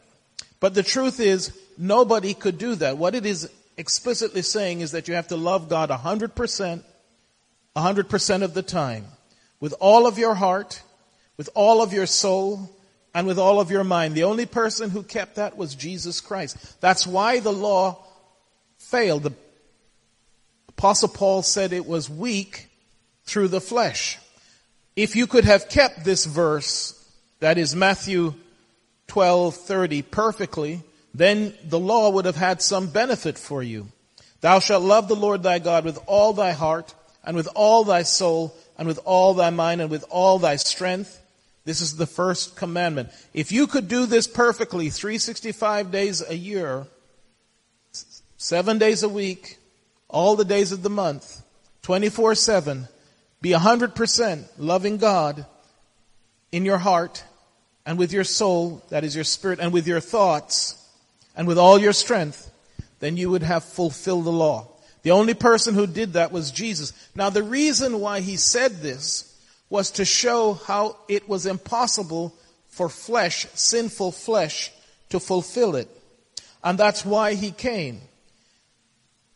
But 0.61 0.75
the 0.75 0.83
truth 0.83 1.21
is, 1.21 1.57
nobody 1.77 2.35
could 2.35 2.59
do 2.59 2.75
that. 2.77 2.99
What 2.99 3.15
it 3.15 3.27
is 3.27 3.51
explicitly 3.77 4.43
saying 4.43 4.81
is 4.81 4.93
that 4.93 5.09
you 5.09 5.15
have 5.15 5.29
to 5.29 5.37
love 5.37 5.69
God 5.69 5.91
100%, 5.91 6.83
100% 7.77 8.43
of 8.43 8.55
the 8.55 8.63
time, 8.63 9.05
with 9.61 9.75
all 9.81 10.07
of 10.07 10.19
your 10.19 10.35
heart, 10.35 10.83
with 11.37 11.51
all 11.55 11.83
of 11.83 11.93
your 11.93 12.07
soul, 12.07 12.71
and 13.15 13.27
with 13.27 13.39
all 13.39 13.61
of 13.61 13.71
your 13.71 13.85
mind. 13.85 14.15
The 14.15 14.25
only 14.25 14.47
person 14.47 14.91
who 14.91 15.03
kept 15.03 15.37
that 15.37 15.57
was 15.57 15.75
Jesus 15.75 16.21
Christ. 16.21 16.81
That's 16.81 17.07
why 17.07 17.41
the 17.41 17.53
law 17.53 18.05
failed. 18.79 19.23
The 19.23 19.33
apostle 20.69 21.09
Paul 21.09 21.43
said 21.43 21.73
it 21.73 21.87
was 21.87 22.11
weak 22.11 22.69
through 23.25 23.49
the 23.49 23.61
flesh. 23.61 24.19
If 24.95 25.17
you 25.17 25.27
could 25.27 25.45
have 25.45 25.69
kept 25.69 26.05
this 26.05 26.25
verse, 26.25 26.93
that 27.41 27.59
is 27.59 27.75
Matthew 27.75 28.35
12:30 29.09 30.03
perfectly, 30.03 30.83
then 31.15 31.55
the 31.65 31.79
law 31.79 32.11
would 32.11 32.25
have 32.25 32.37
had 32.37 32.61
some 32.61 32.89
benefit 32.89 33.39
for 33.39 33.63
you. 33.63 33.89
Thou 34.41 34.59
shalt 34.59 34.83
love 34.83 35.09
the 35.09 35.17
Lord 35.17 35.43
thy 35.43 35.59
God 35.59 35.85
with 35.85 35.99
all 36.07 36.33
thy 36.33 36.53
heart 36.53 36.95
and 37.25 37.37
with 37.37 37.49
all 37.55 37.85
thy 37.85 38.03
soul 38.03 38.55
and 38.77 38.87
with 38.87 39.01
all 39.05 39.35
thy 39.35 39.51
mind 39.51 39.81
and 39.81 39.91
with 39.91 40.05
all 40.11 40.39
thy 40.39 40.57
strength. 40.57 41.21
This 41.65 41.81
is 41.81 41.97
the 41.97 42.07
first 42.07 42.55
commandment. 42.55 43.09
If 43.33 43.51
you 43.51 43.67
could 43.67 43.89
do 43.89 44.07
this 44.07 44.29
perfectly 44.29 44.91
365 44.91 45.91
days 45.91 46.23
a 46.23 46.37
year, 46.37 46.87
7 48.37 48.79
days 48.79 49.03
a 49.03 49.09
week, 49.09 49.59
all 50.09 50.37
the 50.37 50.45
days 50.45 50.71
of 50.71 50.83
the 50.83 50.91
month, 50.91 51.43
24/7, 51.83 52.89
be 53.41 53.53
100% 53.53 54.45
loving 54.59 54.99
God 54.99 55.47
in 56.53 56.65
your 56.65 56.79
heart 56.79 57.25
and 57.87 57.97
with 57.99 58.13
your 58.13 58.25
soul, 58.25 58.83
that 58.91 59.05
is 59.05 59.15
your 59.15 59.25
spirit, 59.25 59.61
and 59.61 59.73
with 59.73 59.87
your 59.87 60.01
thoughts 60.01 60.75
and 61.37 61.47
with 61.47 61.57
all 61.57 61.79
your 61.79 61.93
strength, 61.93 62.51
then 62.99 63.17
you 63.17 63.31
would 63.31 63.45
have 63.45 63.65
fulfilled 63.65 64.25
the 64.25 64.33
law. 64.33 64.67
The 65.03 65.13
only 65.13 65.35
person 65.35 65.75
who 65.75 65.87
did 65.87 66.15
that 66.15 66.33
was 66.33 66.51
Jesus. 66.51 66.93
Now 67.15 67.31
the 67.31 67.45
reason 67.45 68.01
why 68.01 68.21
he 68.21 68.37
said 68.37 68.83
this 68.83 69.33
was 69.71 69.93
to 69.93 70.05
show 70.05 70.55
how 70.55 70.97
it 71.09 71.29
was 71.29 71.47
impossible 71.47 72.35
for 72.67 72.89
flesh, 72.89 73.47
sinful 73.55 74.13
flesh, 74.13 74.73
to 75.11 75.21
fulfill 75.21 75.77
it. 75.77 75.89
And 76.65 76.77
that's 76.77 77.05
why 77.05 77.35
he 77.35 77.53
came. 77.53 78.01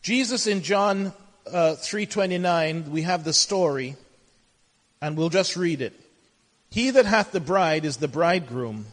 Jesus 0.01 0.45
in 0.45 0.61
John 0.61 1.13
uh, 1.47 1.75
3:29, 1.75 2.89
we 2.89 3.03
have 3.03 3.23
the 3.23 3.33
story, 3.33 3.95
and 5.01 5.15
we'll 5.15 5.29
just 5.29 5.55
read 5.55 5.81
it. 5.81 6.00
He 6.71 6.89
that 6.91 7.05
hath 7.05 7.31
the 7.31 7.41
bride 7.41 7.85
is 7.85 7.97
the 7.97 8.07
bridegroom, 8.07 8.85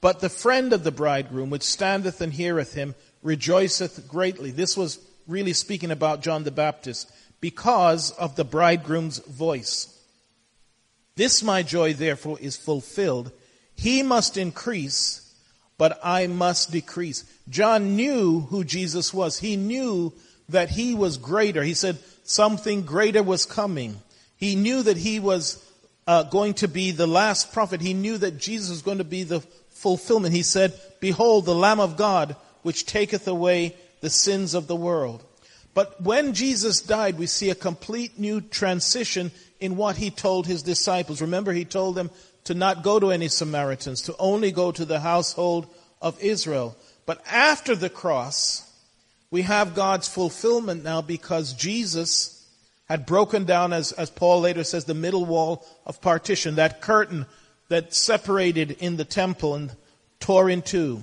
but 0.00 0.20
the 0.20 0.28
friend 0.28 0.72
of 0.72 0.82
the 0.82 0.90
bridegroom, 0.90 1.48
which 1.48 1.62
standeth 1.62 2.20
and 2.20 2.32
heareth 2.32 2.74
him, 2.74 2.96
rejoiceth 3.22 4.08
greatly. 4.08 4.50
This 4.50 4.76
was 4.76 4.98
really 5.28 5.52
speaking 5.52 5.92
about 5.92 6.22
John 6.22 6.42
the 6.42 6.50
Baptist, 6.50 7.10
because 7.40 8.10
of 8.12 8.34
the 8.36 8.44
bridegroom's 8.44 9.18
voice. 9.18 9.96
This 11.16 11.42
my 11.42 11.62
joy 11.62 11.94
therefore 11.94 12.38
is 12.40 12.56
fulfilled. 12.56 13.30
He 13.76 14.02
must 14.02 14.36
increase, 14.36 15.32
but 15.78 16.00
I 16.02 16.26
must 16.26 16.72
decrease. 16.72 17.24
John 17.48 17.94
knew 17.94 18.40
who 18.40 18.64
Jesus 18.64 19.14
was. 19.14 19.38
He 19.38 19.56
knew 19.56 20.12
that 20.48 20.70
he 20.70 20.94
was 20.94 21.16
greater. 21.16 21.62
He 21.62 21.74
said 21.74 21.98
something 22.24 22.82
greater 22.82 23.22
was 23.22 23.46
coming. 23.46 24.02
He 24.36 24.56
knew 24.56 24.82
that 24.82 24.96
he 24.96 25.20
was 25.20 25.64
uh, 26.10 26.24
going 26.24 26.54
to 26.54 26.66
be 26.66 26.90
the 26.90 27.06
last 27.06 27.52
prophet. 27.52 27.80
He 27.80 27.94
knew 27.94 28.18
that 28.18 28.36
Jesus 28.36 28.68
was 28.68 28.82
going 28.82 28.98
to 28.98 29.04
be 29.04 29.22
the 29.22 29.42
fulfillment. 29.68 30.34
He 30.34 30.42
said, 30.42 30.74
Behold, 30.98 31.44
the 31.44 31.54
Lamb 31.54 31.78
of 31.78 31.96
God, 31.96 32.34
which 32.62 32.84
taketh 32.84 33.28
away 33.28 33.76
the 34.00 34.10
sins 34.10 34.54
of 34.54 34.66
the 34.66 34.74
world. 34.74 35.22
But 35.72 36.02
when 36.02 36.34
Jesus 36.34 36.80
died, 36.80 37.16
we 37.16 37.28
see 37.28 37.50
a 37.50 37.54
complete 37.54 38.18
new 38.18 38.40
transition 38.40 39.30
in 39.60 39.76
what 39.76 39.98
he 39.98 40.10
told 40.10 40.48
his 40.48 40.64
disciples. 40.64 41.20
Remember, 41.20 41.52
he 41.52 41.64
told 41.64 41.94
them 41.94 42.10
to 42.42 42.54
not 42.54 42.82
go 42.82 42.98
to 42.98 43.12
any 43.12 43.28
Samaritans, 43.28 44.02
to 44.02 44.16
only 44.18 44.50
go 44.50 44.72
to 44.72 44.84
the 44.84 44.98
household 44.98 45.68
of 46.02 46.20
Israel. 46.20 46.76
But 47.06 47.22
after 47.30 47.76
the 47.76 47.88
cross, 47.88 48.68
we 49.30 49.42
have 49.42 49.76
God's 49.76 50.08
fulfillment 50.08 50.82
now 50.82 51.02
because 51.02 51.52
Jesus 51.52 52.39
had 52.90 53.06
broken 53.06 53.44
down, 53.44 53.72
as, 53.72 53.92
as 53.92 54.10
Paul 54.10 54.40
later 54.40 54.64
says, 54.64 54.84
the 54.84 54.94
middle 54.94 55.24
wall 55.24 55.64
of 55.86 56.00
partition, 56.00 56.56
that 56.56 56.80
curtain 56.80 57.24
that 57.68 57.94
separated 57.94 58.72
in 58.72 58.96
the 58.96 59.04
temple 59.04 59.54
and 59.54 59.70
tore 60.18 60.50
in 60.50 60.60
two. 60.60 61.00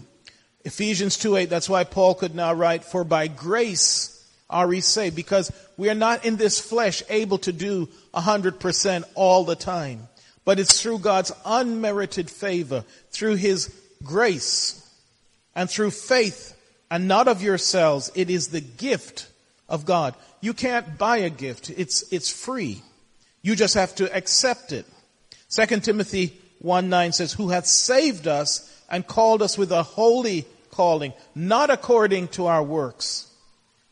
Ephesians 0.65 1.15
2 1.15 1.37
8, 1.37 1.49
that's 1.49 1.69
why 1.69 1.85
Paul 1.85 2.13
could 2.13 2.35
now 2.35 2.53
write, 2.53 2.83
For 2.83 3.05
by 3.05 3.27
grace 3.27 4.13
are 4.49 4.67
we 4.67 4.81
saved, 4.81 5.15
because 5.15 5.49
we 5.77 5.89
are 5.89 5.95
not 5.95 6.25
in 6.25 6.35
this 6.35 6.59
flesh 6.59 7.03
able 7.07 7.37
to 7.37 7.53
do 7.53 7.87
100% 8.13 9.03
all 9.15 9.45
the 9.45 9.55
time. 9.55 10.09
But 10.43 10.59
it's 10.59 10.81
through 10.81 10.99
God's 10.99 11.31
unmerited 11.45 12.29
favor, 12.29 12.83
through 13.11 13.35
His 13.35 13.73
grace, 14.03 14.85
and 15.55 15.69
through 15.69 15.91
faith 15.91 16.53
and 16.91 17.07
not 17.07 17.29
of 17.29 17.41
yourselves. 17.41 18.11
It 18.13 18.29
is 18.29 18.49
the 18.49 18.59
gift 18.59 19.29
of 19.69 19.85
God. 19.85 20.15
You 20.41 20.53
can't 20.53 20.97
buy 20.97 21.17
a 21.17 21.29
gift. 21.29 21.69
It's, 21.69 22.03
it's 22.11 22.29
free. 22.29 22.81
You 23.41 23.55
just 23.55 23.75
have 23.75 23.95
to 23.95 24.13
accept 24.15 24.71
it. 24.71 24.85
2 25.49 25.79
Timothy 25.79 26.37
1 26.59 26.89
9 26.89 27.11
says, 27.13 27.33
Who 27.33 27.49
hath 27.49 27.65
saved 27.65 28.27
us 28.27 28.73
and 28.89 29.05
called 29.05 29.41
us 29.41 29.57
with 29.57 29.71
a 29.71 29.83
holy 29.83 30.45
calling, 30.71 31.13
not 31.33 31.69
according 31.69 32.27
to 32.29 32.45
our 32.45 32.63
works. 32.63 33.27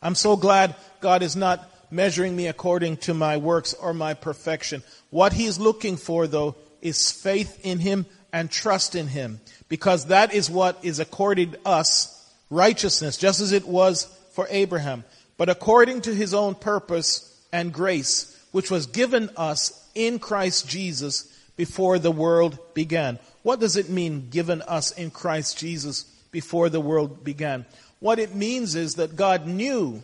I'm 0.01 0.15
so 0.15 0.37
glad 0.37 0.75
God 0.99 1.23
is 1.23 1.35
not 1.35 1.67
measuring 1.91 2.35
me 2.35 2.47
according 2.47 2.97
to 2.97 3.13
my 3.13 3.37
works 3.37 3.73
or 3.73 3.93
my 3.93 4.13
perfection. 4.13 4.83
What 5.09 5.33
He's 5.33 5.59
looking 5.59 5.97
for, 5.97 6.27
though, 6.27 6.55
is 6.81 7.11
faith 7.11 7.59
in 7.63 7.79
Him 7.79 8.05
and 8.31 8.51
trust 8.51 8.95
in 8.95 9.07
Him. 9.07 9.39
Because 9.67 10.07
that 10.07 10.33
is 10.33 10.49
what 10.49 10.77
is 10.83 10.99
accorded 10.99 11.57
us 11.65 12.11
righteousness, 12.49 13.17
just 13.17 13.41
as 13.41 13.51
it 13.51 13.67
was 13.67 14.05
for 14.33 14.47
Abraham, 14.49 15.03
but 15.37 15.49
according 15.49 16.01
to 16.01 16.13
his 16.13 16.33
own 16.33 16.55
purpose 16.55 17.31
and 17.51 17.73
grace, 17.73 18.31
which 18.51 18.71
was 18.71 18.85
given 18.85 19.29
us 19.35 19.87
in 19.95 20.19
Christ 20.19 20.67
Jesus 20.67 21.23
before 21.55 21.99
the 21.99 22.11
world 22.11 22.73
began. 22.73 23.19
What 23.43 23.59
does 23.59 23.77
it 23.77 23.89
mean, 23.89 24.29
given 24.29 24.61
us 24.63 24.91
in 24.91 25.11
Christ 25.11 25.57
Jesus 25.57 26.03
before 26.31 26.69
the 26.69 26.81
world 26.81 27.23
began? 27.23 27.65
What 27.99 28.19
it 28.19 28.35
means 28.35 28.75
is 28.75 28.95
that 28.95 29.15
God 29.15 29.47
knew 29.47 30.03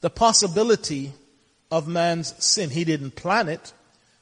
the 0.00 0.10
possibility 0.10 1.12
of 1.70 1.88
man's 1.88 2.34
sin. 2.44 2.70
He 2.70 2.84
didn't 2.84 3.16
plan 3.16 3.48
it, 3.48 3.72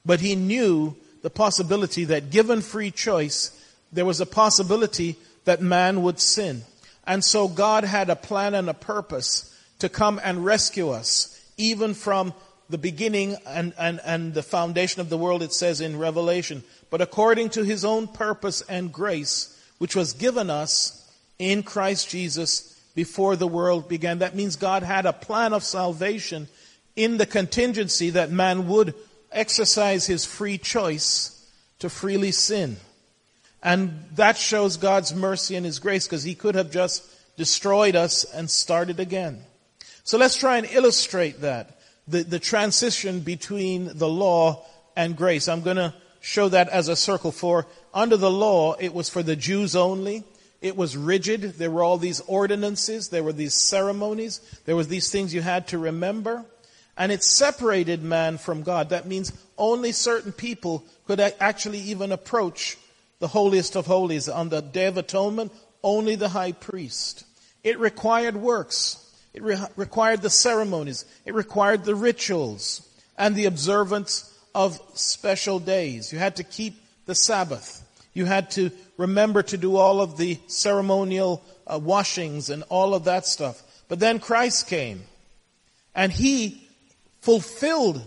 but 0.04 0.20
he 0.20 0.36
knew 0.36 0.96
the 1.22 1.30
possibility 1.30 2.04
that 2.04 2.30
given 2.30 2.60
free 2.60 2.90
choice, 2.90 3.50
there 3.92 4.04
was 4.04 4.20
a 4.20 4.26
possibility 4.26 5.16
that 5.44 5.60
man 5.60 6.02
would 6.02 6.20
sin. 6.20 6.62
And 7.06 7.24
so 7.24 7.48
God 7.48 7.84
had 7.84 8.08
a 8.08 8.16
plan 8.16 8.54
and 8.54 8.68
a 8.70 8.74
purpose 8.74 9.49
to 9.80 9.88
come 9.88 10.20
and 10.22 10.44
rescue 10.44 10.90
us, 10.90 11.36
even 11.56 11.94
from 11.94 12.32
the 12.68 12.78
beginning 12.78 13.36
and, 13.46 13.74
and, 13.78 14.00
and 14.04 14.32
the 14.32 14.42
foundation 14.42 15.00
of 15.00 15.10
the 15.10 15.18
world, 15.18 15.42
it 15.42 15.52
says 15.52 15.80
in 15.80 15.98
Revelation. 15.98 16.62
But 16.88 17.00
according 17.00 17.50
to 17.50 17.64
his 17.64 17.84
own 17.84 18.06
purpose 18.06 18.62
and 18.62 18.92
grace, 18.92 19.56
which 19.78 19.96
was 19.96 20.12
given 20.12 20.50
us 20.50 20.96
in 21.38 21.62
Christ 21.62 22.08
Jesus 22.08 22.80
before 22.94 23.36
the 23.36 23.46
world 23.46 23.88
began. 23.88 24.18
That 24.18 24.36
means 24.36 24.56
God 24.56 24.82
had 24.82 25.06
a 25.06 25.12
plan 25.12 25.52
of 25.52 25.64
salvation 25.64 26.48
in 26.96 27.16
the 27.16 27.26
contingency 27.26 28.10
that 28.10 28.30
man 28.30 28.68
would 28.68 28.94
exercise 29.32 30.06
his 30.06 30.24
free 30.24 30.58
choice 30.58 31.48
to 31.78 31.88
freely 31.88 32.30
sin. 32.30 32.76
And 33.62 34.04
that 34.14 34.36
shows 34.36 34.76
God's 34.76 35.14
mercy 35.14 35.56
and 35.56 35.66
His 35.66 35.78
grace 35.78 36.06
because 36.06 36.22
He 36.22 36.34
could 36.34 36.54
have 36.54 36.70
just 36.70 37.04
destroyed 37.36 37.96
us 37.96 38.24
and 38.24 38.50
started 38.50 39.00
again. 39.00 39.42
So 40.04 40.18
let's 40.18 40.36
try 40.36 40.58
and 40.58 40.66
illustrate 40.70 41.42
that. 41.42 41.78
The, 42.08 42.22
the 42.24 42.38
transition 42.38 43.20
between 43.20 43.96
the 43.96 44.08
law 44.08 44.64
and 44.96 45.16
grace. 45.16 45.48
I'm 45.48 45.62
going 45.62 45.76
to 45.76 45.94
show 46.20 46.48
that 46.48 46.68
as 46.68 46.88
a 46.88 46.96
circle 46.96 47.32
for 47.32 47.66
under 47.94 48.16
the 48.16 48.30
law, 48.30 48.74
it 48.74 48.94
was 48.94 49.08
for 49.08 49.22
the 49.22 49.36
Jews 49.36 49.74
only. 49.74 50.24
It 50.60 50.76
was 50.76 50.96
rigid. 50.96 51.42
There 51.42 51.70
were 51.70 51.82
all 51.82 51.96
these 51.96 52.20
ordinances. 52.20 53.08
There 53.08 53.22
were 53.22 53.32
these 53.32 53.54
ceremonies. 53.54 54.40
There 54.66 54.76
was 54.76 54.88
these 54.88 55.10
things 55.10 55.32
you 55.32 55.40
had 55.40 55.68
to 55.68 55.78
remember. 55.78 56.44
And 56.96 57.10
it 57.10 57.24
separated 57.24 58.02
man 58.02 58.36
from 58.36 58.62
God. 58.62 58.90
That 58.90 59.06
means 59.06 59.32
only 59.56 59.92
certain 59.92 60.32
people 60.32 60.84
could 61.06 61.20
actually 61.20 61.78
even 61.80 62.12
approach 62.12 62.76
the 63.20 63.28
holiest 63.28 63.76
of 63.76 63.86
holies 63.86 64.28
on 64.28 64.48
the 64.48 64.60
Day 64.60 64.86
of 64.86 64.98
Atonement, 64.98 65.52
only 65.82 66.14
the 66.14 66.28
high 66.28 66.52
priest. 66.52 67.24
It 67.64 67.78
required 67.78 68.36
works. 68.36 69.09
It 69.32 69.42
re- 69.42 69.58
required 69.76 70.22
the 70.22 70.30
ceremonies. 70.30 71.04
It 71.24 71.34
required 71.34 71.84
the 71.84 71.94
rituals 71.94 72.86
and 73.16 73.36
the 73.36 73.46
observance 73.46 74.36
of 74.54 74.80
special 74.94 75.58
days. 75.58 76.12
You 76.12 76.18
had 76.18 76.36
to 76.36 76.44
keep 76.44 76.82
the 77.06 77.14
Sabbath. 77.14 77.86
You 78.12 78.24
had 78.24 78.50
to 78.52 78.70
remember 78.96 79.42
to 79.44 79.56
do 79.56 79.76
all 79.76 80.00
of 80.00 80.16
the 80.16 80.38
ceremonial 80.46 81.44
uh, 81.66 81.78
washings 81.78 82.50
and 82.50 82.64
all 82.68 82.94
of 82.94 83.04
that 83.04 83.26
stuff. 83.26 83.62
But 83.88 84.00
then 84.00 84.18
Christ 84.18 84.66
came 84.66 85.02
and 85.94 86.10
he 86.10 86.66
fulfilled 87.20 88.02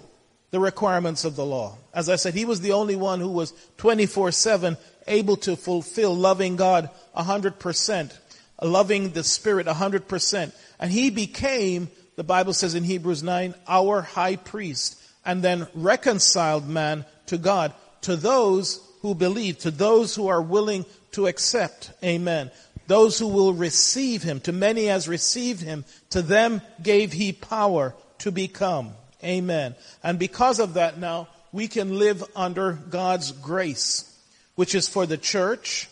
the 0.52 0.60
requirements 0.60 1.26
of 1.26 1.36
the 1.36 1.46
law. 1.46 1.78
As 1.94 2.10
I 2.10 2.16
said, 2.16 2.34
he 2.34 2.46
was 2.46 2.62
the 2.62 2.74
only 2.74 2.96
one 2.96 3.20
who 3.20 3.30
was 3.30 3.54
24 3.78 4.32
7 4.32 4.78
able 5.08 5.36
to 5.38 5.56
fulfill 5.56 6.16
loving 6.16 6.56
God 6.56 6.90
100%, 7.18 8.18
loving 8.64 9.12
the 9.12 9.24
Spirit 9.24 9.68
100%. 9.68 10.52
And 10.80 10.92
he 10.92 11.10
became, 11.10 11.90
the 12.16 12.24
Bible 12.24 12.54
says 12.54 12.76
in 12.76 12.84
Hebrews 12.84 13.24
9, 13.24 13.54
our 13.68 14.02
high 14.02 14.36
priest, 14.36 15.02
and 15.26 15.42
then 15.42 15.68
reconciled 15.74 16.68
man 16.68 17.06
to 17.28 17.38
God, 17.38 17.74
to 18.02 18.16
those 18.16 18.80
who 19.02 19.16
believe, 19.16 19.60
to 19.60 19.72
those 19.72 20.16
who 20.16 20.28
are 20.28 20.42
willing 20.42 20.86
to 21.12 21.28
accept. 21.28 21.92
Amen. 22.04 22.52
Those 22.88 23.18
who 23.18 23.28
will 23.28 23.54
receive 23.54 24.24
him, 24.24 24.40
to 24.42 24.52
many 24.52 24.90
as 24.90 25.08
received 25.08 25.62
him, 25.62 25.86
to 26.10 26.22
them 26.22 26.62
gave 26.82 27.14
he 27.14 27.32
power 27.32 27.96
to 28.20 28.32
become. 28.32 28.92
Amen. 29.24 29.76
And 30.04 30.20
because 30.20 30.60
of 30.60 30.74
that 30.74 30.98
now, 30.98 31.30
we 31.54 31.68
can 31.68 31.98
live 31.98 32.24
under 32.36 32.74
God's 32.74 33.32
grace 33.32 34.10
which 34.56 34.76
is 34.76 34.88
for 34.88 35.06
the 35.06 35.18
church. 35.18 35.90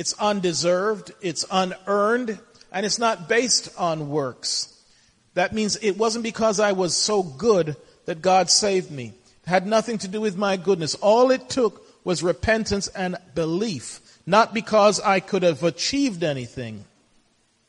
It's 0.00 0.14
undeserved, 0.14 1.12
it's 1.20 1.44
unearned, 1.50 2.38
and 2.72 2.86
it's 2.86 2.98
not 2.98 3.28
based 3.28 3.68
on 3.76 4.08
works. 4.08 4.74
That 5.34 5.52
means 5.52 5.76
it 5.76 5.98
wasn't 5.98 6.24
because 6.24 6.58
I 6.58 6.72
was 6.72 6.96
so 6.96 7.22
good 7.22 7.76
that 8.06 8.22
God 8.22 8.48
saved 8.48 8.90
me. 8.90 9.12
It 9.44 9.50
had 9.50 9.66
nothing 9.66 9.98
to 9.98 10.08
do 10.08 10.22
with 10.22 10.38
my 10.38 10.56
goodness. 10.56 10.94
All 10.94 11.30
it 11.30 11.50
took 11.50 11.86
was 12.02 12.22
repentance 12.22 12.88
and 12.88 13.18
belief, 13.34 14.00
not 14.24 14.54
because 14.54 15.00
I 15.00 15.20
could 15.20 15.42
have 15.42 15.62
achieved 15.62 16.24
anything. 16.24 16.86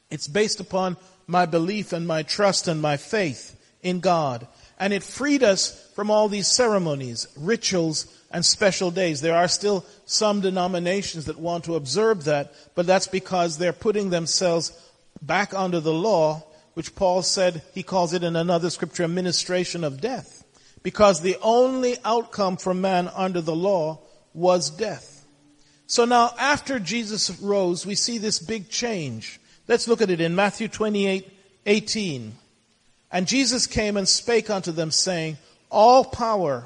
It's 0.10 0.30
based 0.30 0.62
upon 0.62 0.96
my 1.28 1.46
belief 1.46 1.92
and 1.92 2.08
my 2.08 2.24
trust 2.24 2.70
and 2.70 2.82
my 2.82 2.96
faith 2.96 3.58
in 3.84 4.00
God. 4.00 4.48
And 4.80 4.94
it 4.94 5.04
freed 5.04 5.44
us 5.44 5.86
from 5.96 6.10
all 6.10 6.30
these 6.30 6.48
ceremonies, 6.48 7.28
rituals, 7.36 8.06
and 8.32 8.46
special 8.46 8.92
days. 8.92 9.22
There 9.22 9.36
are 9.36 9.48
still 9.48 9.86
some 10.06 10.42
denominations 10.42 11.26
that 11.26 11.38
want 11.38 11.66
to 11.66 11.76
observe 11.76 12.24
that, 12.26 12.54
but 12.76 12.88
that's 12.88 13.08
because 13.08 13.58
they're 13.58 13.74
putting 13.74 14.10
themselves 14.10 14.72
back 15.22 15.54
under 15.54 15.80
the 15.80 15.94
law, 15.94 16.44
which 16.74 16.96
Paul 16.96 17.22
said, 17.22 17.62
he 17.74 17.84
calls 17.84 18.14
it 18.14 18.24
in 18.24 18.36
another 18.36 18.70
scripture, 18.70 19.04
administration 19.04 19.84
of 19.84 20.02
death. 20.02 20.44
Because 20.84 21.22
the 21.22 21.38
only 21.42 21.98
outcome 22.04 22.58
for 22.58 22.74
man 22.74 23.10
under 23.14 23.42
the 23.42 23.56
law 23.56 24.00
was 24.34 24.70
death. 24.70 25.26
So 25.86 26.06
now 26.06 26.34
after 26.40 26.80
Jesus 26.80 27.30
rose, 27.42 27.86
we 27.86 27.96
see 27.96 28.18
this 28.18 28.40
big 28.40 28.70
change. 28.70 29.40
Let's 29.68 29.88
look 29.88 30.02
at 30.02 30.10
it 30.10 30.22
in 30.22 30.36
Matthew 30.36 30.70
28, 30.70 31.30
18. 31.66 32.34
And 33.12 33.28
Jesus 33.28 33.68
came 33.68 33.98
and 33.98 34.08
spake 34.08 34.50
unto 34.50 34.72
them 34.72 34.90
saying, 34.90 35.38
All 35.70 36.06
power 36.06 36.66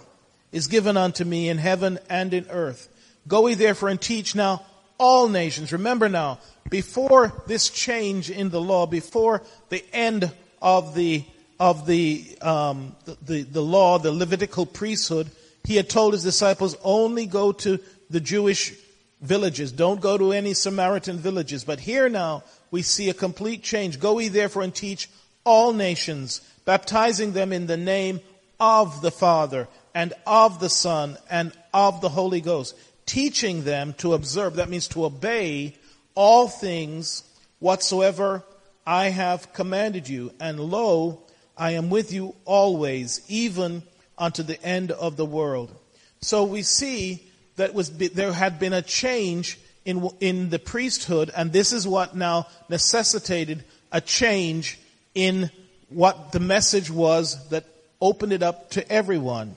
is 0.55 0.67
given 0.67 0.95
unto 0.95 1.25
me 1.25 1.49
in 1.49 1.57
heaven 1.57 1.99
and 2.09 2.33
in 2.33 2.47
earth. 2.49 2.87
Go 3.27 3.47
ye 3.47 3.55
therefore 3.55 3.89
and 3.89 3.99
teach 3.99 4.35
now 4.35 4.65
all 4.97 5.27
nations. 5.27 5.73
Remember 5.73 6.07
now, 6.07 6.39
before 6.69 7.33
this 7.45 7.69
change 7.69 8.31
in 8.31 8.49
the 8.49 8.61
law, 8.61 8.85
before 8.85 9.43
the 9.67 9.83
end 9.91 10.31
of 10.61 10.95
the 10.95 11.25
of 11.59 11.85
the, 11.85 12.25
um, 12.41 12.95
the, 13.05 13.17
the, 13.21 13.41
the 13.43 13.61
law, 13.61 13.97
the 13.97 14.11
Levitical 14.11 14.65
priesthood, 14.65 15.29
he 15.63 15.77
had 15.77 15.89
told 15.89 16.13
his 16.13 16.23
disciples 16.23 16.75
only 16.83 17.25
go 17.25 17.53
to 17.53 17.79
the 18.09 18.19
Jewish 18.19 18.73
villages. 19.21 19.71
Don't 19.71 20.01
go 20.01 20.17
to 20.17 20.33
any 20.33 20.53
Samaritan 20.53 21.17
villages. 21.17 21.63
But 21.63 21.79
here 21.79 22.09
now 22.09 22.43
we 22.71 22.81
see 22.81 23.09
a 23.09 23.13
complete 23.13 23.63
change. 23.63 24.01
Go 24.01 24.19
ye 24.19 24.27
therefore 24.27 24.63
and 24.63 24.75
teach 24.75 25.09
all 25.45 25.71
nations, 25.71 26.41
baptizing 26.65 27.31
them 27.31 27.53
in 27.53 27.67
the 27.67 27.77
name 27.77 28.19
of 28.59 29.01
the 29.01 29.11
Father 29.11 29.69
and 29.95 30.13
of 30.27 30.59
the 30.59 30.69
Son 30.69 31.17
and 31.29 31.53
of 31.73 32.01
the 32.01 32.09
Holy 32.09 32.41
Ghost, 32.41 32.75
teaching 33.05 33.63
them 33.63 33.93
to 33.99 34.13
observe, 34.13 34.57
that 34.57 34.69
means 34.69 34.89
to 34.89 35.05
obey 35.05 35.75
all 36.13 36.49
things 36.49 37.23
whatsoever 37.59 38.43
I 38.85 39.05
have 39.05 39.53
commanded 39.53 40.07
you. 40.09 40.33
And 40.39 40.59
lo, 40.59 41.21
I 41.57 41.71
am 41.71 41.89
with 41.89 42.11
you 42.11 42.35
always, 42.43 43.21
even 43.29 43.83
unto 44.17 44.43
the 44.43 44.61
end 44.61 44.91
of 44.91 45.15
the 45.15 45.25
world. 45.25 45.73
So 46.19 46.43
we 46.43 46.61
see 46.61 47.23
that 47.55 47.73
was, 47.73 47.89
there 47.97 48.33
had 48.33 48.59
been 48.59 48.73
a 48.73 48.81
change 48.81 49.57
in, 49.85 50.09
in 50.19 50.49
the 50.49 50.59
priesthood, 50.59 51.31
and 51.35 51.53
this 51.53 51.71
is 51.71 51.87
what 51.87 52.15
now 52.15 52.47
necessitated 52.67 53.63
a 53.91 54.01
change 54.01 54.77
in 55.13 55.49
what 55.87 56.33
the 56.33 56.39
message 56.39 56.91
was 56.91 57.47
that 57.49 57.63
opened 58.01 58.33
it 58.33 58.43
up 58.43 58.71
to 58.71 58.91
everyone. 58.91 59.55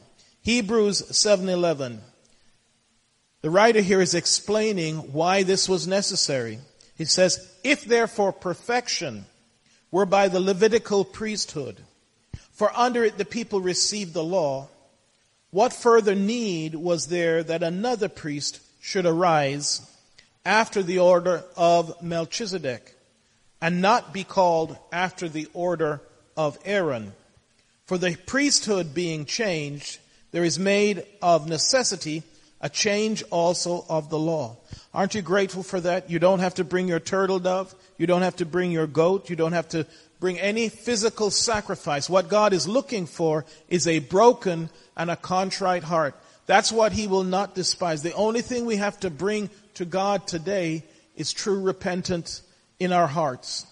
Hebrews 0.49 1.03
7:11. 1.11 2.01
The 3.43 3.51
writer 3.51 3.83
here 3.83 4.01
is 4.01 4.15
explaining 4.15 5.13
why 5.13 5.43
this 5.43 5.69
was 5.69 5.87
necessary. 5.87 6.59
He 6.97 7.05
says, 7.05 7.47
"If 7.63 7.85
therefore 7.85 8.33
perfection 8.33 9.27
were 9.91 10.07
by 10.07 10.29
the 10.29 10.41
Levitical 10.41 11.05
priesthood, 11.05 11.85
for 12.51 12.75
under 12.75 13.05
it 13.05 13.19
the 13.19 13.27
people 13.27 13.61
received 13.61 14.15
the 14.15 14.25
law, 14.25 14.69
what 15.51 15.75
further 15.75 16.15
need 16.15 16.75
was 16.77 17.09
there 17.09 17.43
that 17.43 17.63
another 17.63 18.09
priest 18.09 18.61
should 18.81 19.05
arise 19.05 19.83
after 20.47 20.83
the 20.83 20.99
order 20.99 21.45
of 21.59 22.01
Melchizedek, 22.03 22.97
and 23.61 23.83
not 23.83 24.15
be 24.15 24.25
called 24.25 24.79
after 24.91 25.29
the 25.29 25.47
order 25.53 26.01
of 26.39 26.59
Aaron?" 26.65 27.13
For 27.85 27.99
the 27.99 28.17
priesthood 28.17 28.95
being 28.95 29.27
changed, 29.27 29.99
there 30.31 30.45
is 30.45 30.59
made 30.59 31.05
of 31.23 31.49
necessity 31.49 32.23
a 32.61 32.69
change 32.69 33.23
also 33.31 33.85
of 33.89 34.11
the 34.11 34.19
law. 34.19 34.57
Aren't 34.93 35.15
you 35.15 35.23
grateful 35.23 35.63
for 35.63 35.81
that? 35.81 36.11
You 36.11 36.19
don't 36.19 36.41
have 36.41 36.55
to 36.55 36.65
bring 36.65 36.89
your 36.89 37.01
turtle 37.01 37.39
dove. 37.39 37.75
You 37.99 38.07
don't 38.07 38.23
have 38.23 38.37
to 38.37 38.47
bring 38.47 38.73
your 38.73 38.87
goat. 38.87 39.31
You 39.31 39.37
don't 39.37 39.53
have 39.53 39.69
to 39.71 39.87
bring 40.19 40.39
any 40.41 40.69
physical 40.69 41.31
sacrifice. 41.31 42.11
What 42.11 42.29
God 42.29 42.53
is 42.53 42.67
looking 42.67 43.07
for 43.07 43.45
is 43.69 43.87
a 43.87 44.01
broken 44.01 44.71
and 44.97 45.11
a 45.11 45.17
contrite 45.17 45.85
heart. 45.85 46.17
That's 46.47 46.73
what 46.73 46.93
He 46.93 47.07
will 47.07 47.25
not 47.25 47.55
despise. 47.55 48.03
The 48.03 48.15
only 48.15 48.41
thing 48.41 48.67
we 48.67 48.77
have 48.77 48.99
to 49.01 49.11
bring 49.11 49.51
to 49.75 49.85
God 49.85 50.27
today 50.27 50.83
is 51.15 51.33
true 51.33 51.61
repentance 51.61 52.43
in 52.81 52.93
our 52.93 53.07
hearts. 53.07 53.67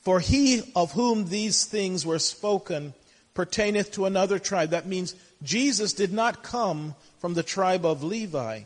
For 0.00 0.20
He 0.20 0.62
of 0.76 0.92
whom 0.92 1.28
these 1.28 1.64
things 1.64 2.06
were 2.06 2.20
spoken 2.20 2.94
pertaineth 3.34 3.92
to 3.92 4.04
another 4.04 4.38
tribe. 4.38 4.70
That 4.70 4.86
means 4.86 5.14
Jesus 5.42 5.92
did 5.92 6.12
not 6.12 6.42
come 6.42 6.94
from 7.20 7.34
the 7.34 7.42
tribe 7.42 7.84
of 7.84 8.02
Levi, 8.02 8.62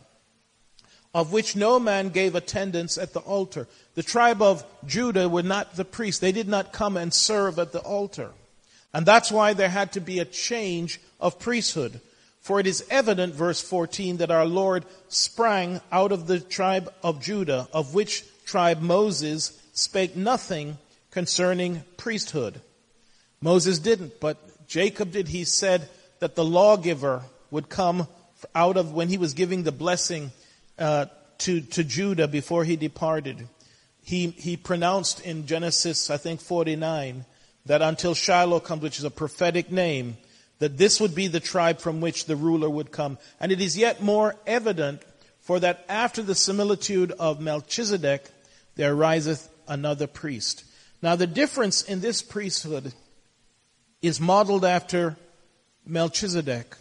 of 1.14 1.32
which 1.32 1.56
no 1.56 1.78
man 1.78 2.08
gave 2.08 2.34
attendance 2.34 2.96
at 2.96 3.12
the 3.12 3.20
altar. 3.20 3.68
The 3.94 4.02
tribe 4.02 4.40
of 4.40 4.64
Judah 4.86 5.28
were 5.28 5.42
not 5.42 5.76
the 5.76 5.84
priests. 5.84 6.20
They 6.20 6.32
did 6.32 6.48
not 6.48 6.72
come 6.72 6.96
and 6.96 7.12
serve 7.12 7.58
at 7.58 7.72
the 7.72 7.80
altar. 7.80 8.30
And 8.94 9.04
that's 9.04 9.30
why 9.30 9.52
there 9.52 9.68
had 9.68 9.92
to 9.92 10.00
be 10.00 10.18
a 10.18 10.24
change 10.24 11.00
of 11.20 11.38
priesthood. 11.38 12.00
For 12.40 12.58
it 12.58 12.66
is 12.66 12.84
evident, 12.90 13.34
verse 13.34 13.60
14, 13.60 14.16
that 14.18 14.30
our 14.30 14.46
Lord 14.46 14.84
sprang 15.08 15.80
out 15.92 16.12
of 16.12 16.26
the 16.26 16.40
tribe 16.40 16.92
of 17.02 17.22
Judah, 17.22 17.68
of 17.72 17.94
which 17.94 18.24
tribe 18.44 18.80
Moses 18.80 19.58
spake 19.74 20.16
nothing 20.16 20.76
concerning 21.10 21.84
priesthood. 21.96 22.60
Moses 23.40 23.78
didn't, 23.78 24.18
but 24.18 24.66
Jacob 24.66 25.12
did. 25.12 25.28
He 25.28 25.44
said, 25.44 25.88
that 26.22 26.36
the 26.36 26.44
lawgiver 26.44 27.24
would 27.50 27.68
come 27.68 28.06
out 28.54 28.76
of 28.76 28.92
when 28.92 29.08
he 29.08 29.18
was 29.18 29.34
giving 29.34 29.64
the 29.64 29.72
blessing 29.72 30.30
uh, 30.78 31.06
to, 31.38 31.60
to 31.60 31.82
Judah 31.82 32.28
before 32.28 32.62
he 32.62 32.76
departed. 32.76 33.48
He, 34.04 34.28
he 34.28 34.56
pronounced 34.56 35.18
in 35.26 35.48
Genesis, 35.48 36.10
I 36.10 36.18
think 36.18 36.40
49, 36.40 37.24
that 37.66 37.82
until 37.82 38.14
Shiloh 38.14 38.60
comes, 38.60 38.82
which 38.84 39.00
is 39.00 39.04
a 39.04 39.10
prophetic 39.10 39.72
name, 39.72 40.16
that 40.60 40.78
this 40.78 41.00
would 41.00 41.12
be 41.12 41.26
the 41.26 41.40
tribe 41.40 41.80
from 41.80 42.00
which 42.00 42.26
the 42.26 42.36
ruler 42.36 42.70
would 42.70 42.92
come. 42.92 43.18
And 43.40 43.50
it 43.50 43.60
is 43.60 43.76
yet 43.76 44.00
more 44.00 44.36
evident 44.46 45.02
for 45.40 45.58
that 45.58 45.84
after 45.88 46.22
the 46.22 46.36
similitude 46.36 47.10
of 47.18 47.40
Melchizedek, 47.40 48.30
there 48.76 48.94
riseth 48.94 49.48
another 49.66 50.06
priest. 50.06 50.62
Now 51.02 51.16
the 51.16 51.26
difference 51.26 51.82
in 51.82 51.98
this 51.98 52.22
priesthood 52.22 52.92
is 54.02 54.20
modeled 54.20 54.64
after 54.64 55.16
Melchizedek, 55.86 56.76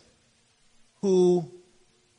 who 1.02 1.50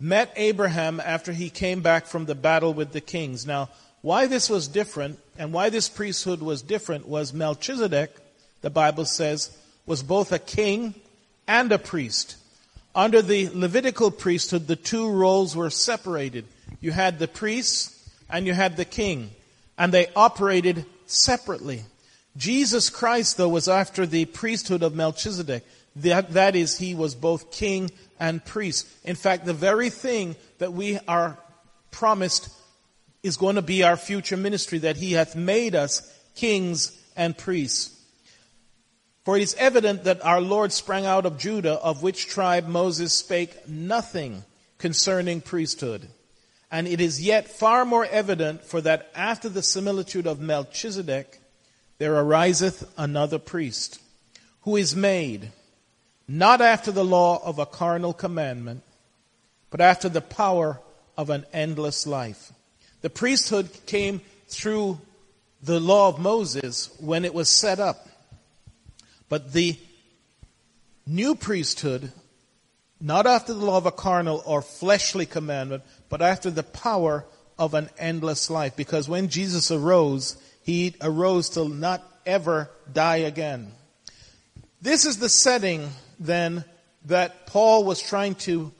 met 0.00 0.32
Abraham 0.36 1.00
after 1.00 1.32
he 1.32 1.48
came 1.48 1.80
back 1.80 2.06
from 2.06 2.26
the 2.26 2.34
battle 2.34 2.74
with 2.74 2.92
the 2.92 3.00
kings. 3.00 3.46
Now, 3.46 3.70
why 4.00 4.26
this 4.26 4.50
was 4.50 4.66
different 4.66 5.18
and 5.38 5.52
why 5.52 5.70
this 5.70 5.88
priesthood 5.88 6.40
was 6.42 6.60
different 6.60 7.08
was 7.08 7.32
Melchizedek, 7.32 8.10
the 8.60 8.70
Bible 8.70 9.04
says, 9.04 9.56
was 9.86 10.02
both 10.02 10.32
a 10.32 10.38
king 10.38 10.94
and 11.46 11.70
a 11.70 11.78
priest. 11.78 12.36
Under 12.94 13.22
the 13.22 13.48
Levitical 13.54 14.10
priesthood, 14.10 14.66
the 14.66 14.76
two 14.76 15.08
roles 15.08 15.56
were 15.56 15.70
separated. 15.70 16.44
You 16.80 16.90
had 16.90 17.18
the 17.18 17.28
priest 17.28 17.96
and 18.28 18.46
you 18.46 18.54
had 18.54 18.76
the 18.76 18.84
king, 18.84 19.30
and 19.78 19.92
they 19.92 20.08
operated 20.16 20.84
separately. 21.06 21.84
Jesus 22.36 22.90
Christ, 22.90 23.36
though, 23.36 23.48
was 23.48 23.68
after 23.68 24.06
the 24.06 24.24
priesthood 24.24 24.82
of 24.82 24.94
Melchizedek. 24.94 25.64
That, 25.96 26.32
that 26.32 26.56
is, 26.56 26.78
he 26.78 26.94
was 26.94 27.14
both 27.14 27.52
king 27.52 27.90
and 28.18 28.44
priest. 28.44 28.88
In 29.04 29.16
fact, 29.16 29.44
the 29.44 29.52
very 29.52 29.90
thing 29.90 30.36
that 30.58 30.72
we 30.72 30.98
are 31.06 31.38
promised 31.90 32.48
is 33.22 33.36
going 33.36 33.56
to 33.56 33.62
be 33.62 33.82
our 33.82 33.96
future 33.96 34.36
ministry, 34.36 34.78
that 34.78 34.96
he 34.96 35.12
hath 35.12 35.36
made 35.36 35.74
us 35.74 36.02
kings 36.34 36.98
and 37.16 37.36
priests. 37.36 37.98
For 39.24 39.36
it 39.36 39.42
is 39.42 39.54
evident 39.54 40.04
that 40.04 40.24
our 40.24 40.40
Lord 40.40 40.72
sprang 40.72 41.06
out 41.06 41.26
of 41.26 41.38
Judah, 41.38 41.74
of 41.74 42.02
which 42.02 42.26
tribe 42.26 42.66
Moses 42.66 43.12
spake 43.12 43.68
nothing 43.68 44.42
concerning 44.78 45.40
priesthood. 45.40 46.08
And 46.72 46.88
it 46.88 47.00
is 47.00 47.22
yet 47.22 47.48
far 47.48 47.84
more 47.84 48.06
evident 48.06 48.64
for 48.64 48.80
that 48.80 49.10
after 49.14 49.48
the 49.48 49.62
similitude 49.62 50.26
of 50.26 50.40
Melchizedek, 50.40 51.40
there 51.98 52.16
ariseth 52.16 52.90
another 52.96 53.38
priest, 53.38 54.00
who 54.62 54.76
is 54.76 54.96
made 54.96 55.52
not 56.32 56.62
after 56.62 56.90
the 56.90 57.04
law 57.04 57.42
of 57.44 57.58
a 57.58 57.66
carnal 57.66 58.14
commandment, 58.14 58.82
but 59.70 59.82
after 59.82 60.08
the 60.08 60.22
power 60.22 60.80
of 61.16 61.28
an 61.28 61.44
endless 61.52 62.06
life. 62.06 62.52
The 63.02 63.10
priesthood 63.10 63.68
came 63.84 64.22
through 64.48 64.98
the 65.62 65.78
law 65.78 66.08
of 66.08 66.18
Moses 66.18 66.90
when 66.98 67.26
it 67.26 67.34
was 67.34 67.50
set 67.50 67.78
up. 67.78 68.08
But 69.28 69.52
the 69.52 69.76
new 71.06 71.34
priesthood 71.34 72.12
not 72.98 73.26
after 73.26 73.52
the 73.52 73.66
law 73.66 73.76
of 73.76 73.86
a 73.86 73.92
carnal 73.92 74.42
or 74.46 74.62
fleshly 74.62 75.26
commandment, 75.26 75.82
but 76.08 76.22
after 76.22 76.50
the 76.50 76.62
power 76.62 77.26
of 77.58 77.74
an 77.74 77.90
endless 77.98 78.48
life. 78.48 78.74
Because 78.76 79.08
when 79.08 79.28
Jesus 79.28 79.70
arose, 79.70 80.36
he 80.62 80.94
arose 81.02 81.50
to 81.50 81.68
not 81.68 82.02
ever 82.24 82.70
die 82.90 83.16
again. 83.16 83.72
This 84.82 85.06
is 85.06 85.18
the 85.18 85.28
setting 85.28 85.90
then 86.18 86.64
that 87.04 87.46
Paul 87.46 87.84
was 87.84 88.02
trying 88.02 88.34
to 88.46 88.72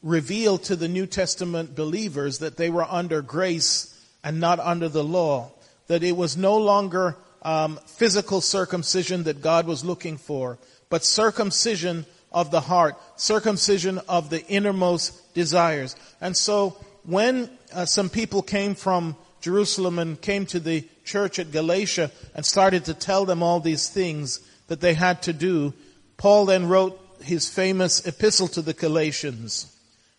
reveal 0.00 0.58
to 0.58 0.76
the 0.76 0.86
New 0.86 1.06
Testament 1.06 1.74
believers 1.74 2.38
that 2.38 2.56
they 2.56 2.70
were 2.70 2.86
under 2.88 3.20
grace 3.20 3.92
and 4.22 4.38
not 4.38 4.60
under 4.60 4.88
the 4.88 5.02
law. 5.02 5.50
That 5.88 6.04
it 6.04 6.16
was 6.16 6.36
no 6.36 6.56
longer 6.56 7.16
um, 7.42 7.80
physical 7.84 8.40
circumcision 8.40 9.24
that 9.24 9.42
God 9.42 9.66
was 9.66 9.84
looking 9.84 10.18
for, 10.18 10.56
but 10.88 11.04
circumcision 11.04 12.06
of 12.30 12.52
the 12.52 12.60
heart, 12.60 12.94
circumcision 13.16 13.98
of 14.08 14.30
the 14.30 14.46
innermost 14.46 15.34
desires. 15.34 15.96
And 16.20 16.36
so 16.36 16.76
when 17.02 17.50
uh, 17.74 17.86
some 17.86 18.08
people 18.08 18.42
came 18.42 18.76
from 18.76 19.16
Jerusalem 19.40 19.98
and 19.98 20.20
came 20.20 20.46
to 20.46 20.60
the 20.60 20.84
church 21.04 21.40
at 21.40 21.50
Galatia 21.50 22.12
and 22.36 22.46
started 22.46 22.84
to 22.84 22.94
tell 22.94 23.24
them 23.24 23.42
all 23.42 23.58
these 23.58 23.88
things 23.88 24.46
that 24.70 24.80
they 24.80 24.94
had 24.94 25.20
to 25.22 25.32
do, 25.32 25.74
Paul 26.16 26.46
then 26.46 26.68
wrote 26.68 26.96
his 27.20 27.48
famous 27.48 28.06
epistle 28.06 28.46
to 28.46 28.62
the 28.62 28.72
Galatians. 28.72 29.66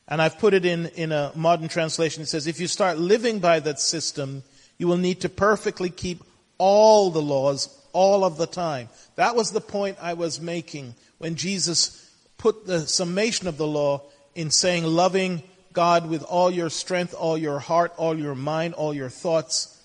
And 0.09 0.21
I've 0.21 0.39
put 0.39 0.53
it 0.53 0.65
in, 0.65 0.87
in 0.87 1.13
a 1.13 1.31
modern 1.35 1.69
translation. 1.69 2.21
It 2.21 2.25
says, 2.25 2.47
if 2.47 2.59
you 2.59 2.67
start 2.67 2.97
living 2.97 3.39
by 3.39 3.61
that 3.61 3.79
system, 3.79 4.43
you 4.77 4.89
will 4.89 4.97
need 4.97 5.21
to 5.21 5.29
perfectly 5.29 5.89
keep 5.89 6.21
all 6.57 7.11
the 7.11 7.21
laws 7.21 7.69
all 7.93 8.25
of 8.25 8.35
the 8.35 8.45
time. 8.45 8.89
That 9.15 9.37
was 9.37 9.51
the 9.51 9.61
point 9.61 9.97
I 10.01 10.15
was 10.15 10.41
making 10.41 10.95
when 11.17 11.35
Jesus 11.35 12.11
put 12.37 12.67
the 12.67 12.85
summation 12.85 13.47
of 13.47 13.55
the 13.55 13.67
law 13.67 14.01
in 14.35 14.51
saying 14.51 14.83
loving 14.83 15.43
God 15.71 16.09
with 16.09 16.23
all 16.23 16.51
your 16.51 16.69
strength, 16.69 17.13
all 17.13 17.37
your 17.37 17.59
heart, 17.59 17.93
all 17.95 18.19
your 18.19 18.35
mind, 18.35 18.73
all 18.73 18.93
your 18.93 19.07
thoughts, 19.07 19.81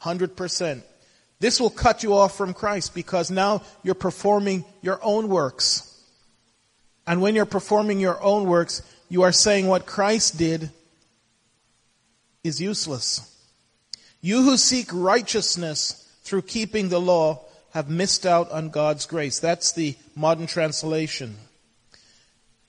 100%. 0.00 0.84
This 1.40 1.58
will 1.58 1.70
cut 1.70 2.02
you 2.02 2.14
off 2.14 2.36
from 2.36 2.54
Christ 2.54 2.94
because 2.94 3.30
now 3.30 3.62
you're 3.82 3.94
performing 3.94 4.64
your 4.82 5.00
own 5.02 5.28
works. 5.28 5.86
And 7.06 7.22
when 7.22 7.34
you're 7.34 7.46
performing 7.46 7.98
your 7.98 8.22
own 8.22 8.44
works, 8.44 8.82
you 9.08 9.22
are 9.22 9.32
saying 9.32 9.66
what 9.66 9.86
Christ 9.86 10.38
did 10.38 10.70
is 12.44 12.60
useless. 12.60 13.26
You 14.20 14.42
who 14.42 14.56
seek 14.56 14.90
righteousness 14.92 16.08
through 16.22 16.42
keeping 16.42 16.90
the 16.90 17.00
law 17.00 17.42
have 17.70 17.88
missed 17.88 18.26
out 18.26 18.50
on 18.50 18.68
God's 18.68 19.06
grace. 19.06 19.38
That's 19.38 19.72
the 19.72 19.96
modern 20.14 20.46
translation. 20.46 21.36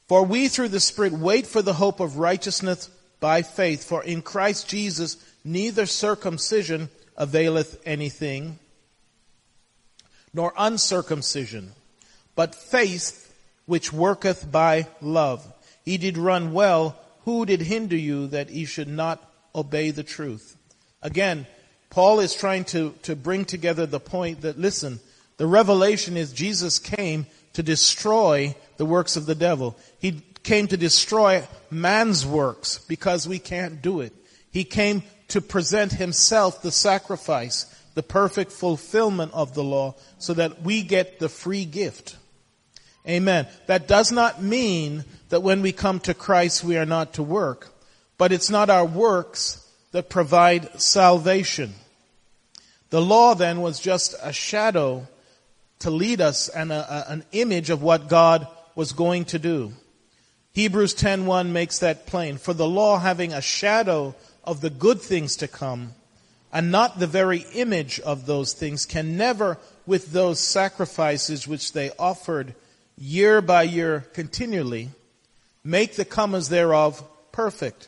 For 0.08 0.24
we 0.24 0.48
through 0.48 0.70
the 0.70 0.80
Spirit 0.80 1.14
wait 1.14 1.46
for 1.46 1.62
the 1.62 1.74
hope 1.74 2.00
of 2.00 2.18
righteousness 2.18 2.90
by 3.20 3.42
faith. 3.42 3.84
For 3.84 4.04
in 4.04 4.22
Christ 4.22 4.70
Jesus 4.70 5.18
neither 5.44 5.86
circumcision 5.86 6.90
availeth 7.22 7.80
anything, 7.86 8.58
nor 10.34 10.52
uncircumcision, 10.58 11.72
but 12.36 12.56
faith 12.56 13.32
which 13.68 13.94
worketh 13.94 14.52
by 14.52 14.88
love. 15.02 15.46
He 15.86 16.00
did 16.00 16.18
run 16.18 16.52
well. 16.52 16.98
Who 17.26 17.46
did 17.46 17.62
hinder 17.62 17.96
you 17.96 18.26
that 18.28 18.50
he 18.50 18.66
should 18.66 18.88
not 18.88 19.24
obey 19.54 19.92
the 19.92 20.02
truth? 20.02 20.58
Again, 21.04 21.46
Paul 21.92 22.22
is 22.22 22.34
trying 22.34 22.66
to, 22.66 22.96
to 23.04 23.16
bring 23.16 23.46
together 23.46 23.86
the 23.86 24.00
point 24.00 24.42
that, 24.42 24.58
listen, 24.58 25.00
the 25.38 25.46
revelation 25.46 26.18
is 26.18 26.34
Jesus 26.34 26.80
came 26.80 27.28
to 27.54 27.62
destroy 27.62 28.56
the 28.78 28.86
works 28.86 29.16
of 29.16 29.28
the 29.28 29.36
devil. 29.36 29.78
He 30.00 30.24
came 30.42 30.68
to 30.70 30.78
destroy 30.78 31.48
man's 31.70 32.26
works 32.26 32.80
because 32.80 33.28
we 33.28 33.38
can't 33.38 33.80
do 33.80 34.02
it. 34.02 34.14
He 34.50 34.64
came 34.64 35.04
to 35.32 35.42
present 35.42 35.94
himself 35.94 36.62
the 36.62 36.72
sacrifice, 36.72 37.66
the 37.96 38.04
perfect 38.04 38.52
fulfillment 38.52 39.34
of 39.34 39.54
the 39.54 39.64
law 39.64 39.96
so 40.18 40.34
that 40.34 40.62
we 40.62 40.84
get 40.84 41.20
the 41.20 41.30
free 41.30 41.66
gift. 41.66 42.18
Amen. 43.08 43.48
That 43.68 43.88
does 43.88 44.12
not 44.12 44.42
mean 44.42 45.06
that 45.30 45.42
when 45.42 45.62
we 45.62 45.72
come 45.72 46.00
to 46.02 46.14
Christ 46.14 46.64
we 46.64 46.78
are 46.78 46.86
not 46.86 47.14
to 47.14 47.24
work, 47.24 47.70
but 48.18 48.32
it's 48.32 48.50
not 48.50 48.70
our 48.70 48.86
works 48.86 49.68
that 49.92 50.10
provide 50.10 50.80
salvation. 50.80 51.74
The 52.90 53.02
law 53.02 53.34
then 53.34 53.62
was 53.62 53.80
just 53.80 54.16
a 54.22 54.34
shadow 54.34 55.08
to 55.80 55.90
lead 55.90 56.22
us 56.22 56.50
and 56.50 56.72
a, 56.72 57.10
a, 57.10 57.12
an 57.12 57.26
image 57.32 57.70
of 57.70 57.82
what 57.82 58.10
God 58.10 58.48
was 58.76 58.92
going 58.92 59.26
to 59.26 59.40
do. 59.40 59.74
Hebrews 60.54 60.94
10:1 60.96 61.48
makes 61.48 61.80
that 61.80 62.06
plain. 62.06 62.38
For 62.38 62.54
the 62.54 62.68
law 62.68 63.00
having 63.00 63.34
a 63.34 63.42
shadow 63.42 64.16
of 64.44 64.62
the 64.62 64.70
good 64.70 65.02
things 65.02 65.36
to 65.38 65.48
come 65.48 65.94
and 66.54 66.72
not 66.72 67.00
the 67.00 67.08
very 67.08 67.46
image 67.54 68.00
of 68.02 68.26
those 68.26 68.54
things 68.54 68.86
can 68.86 69.18
never 69.18 69.58
with 69.86 70.12
those 70.12 70.40
sacrifices 70.40 71.48
which 71.48 71.74
they 71.74 71.92
offered 71.98 72.54
year 72.98 73.42
by 73.42 73.64
year 73.64 74.06
continually 74.14 74.90
make 75.64 75.96
the 75.96 76.06
comers 76.06 76.50
thereof 76.50 77.04
perfect. 77.32 77.88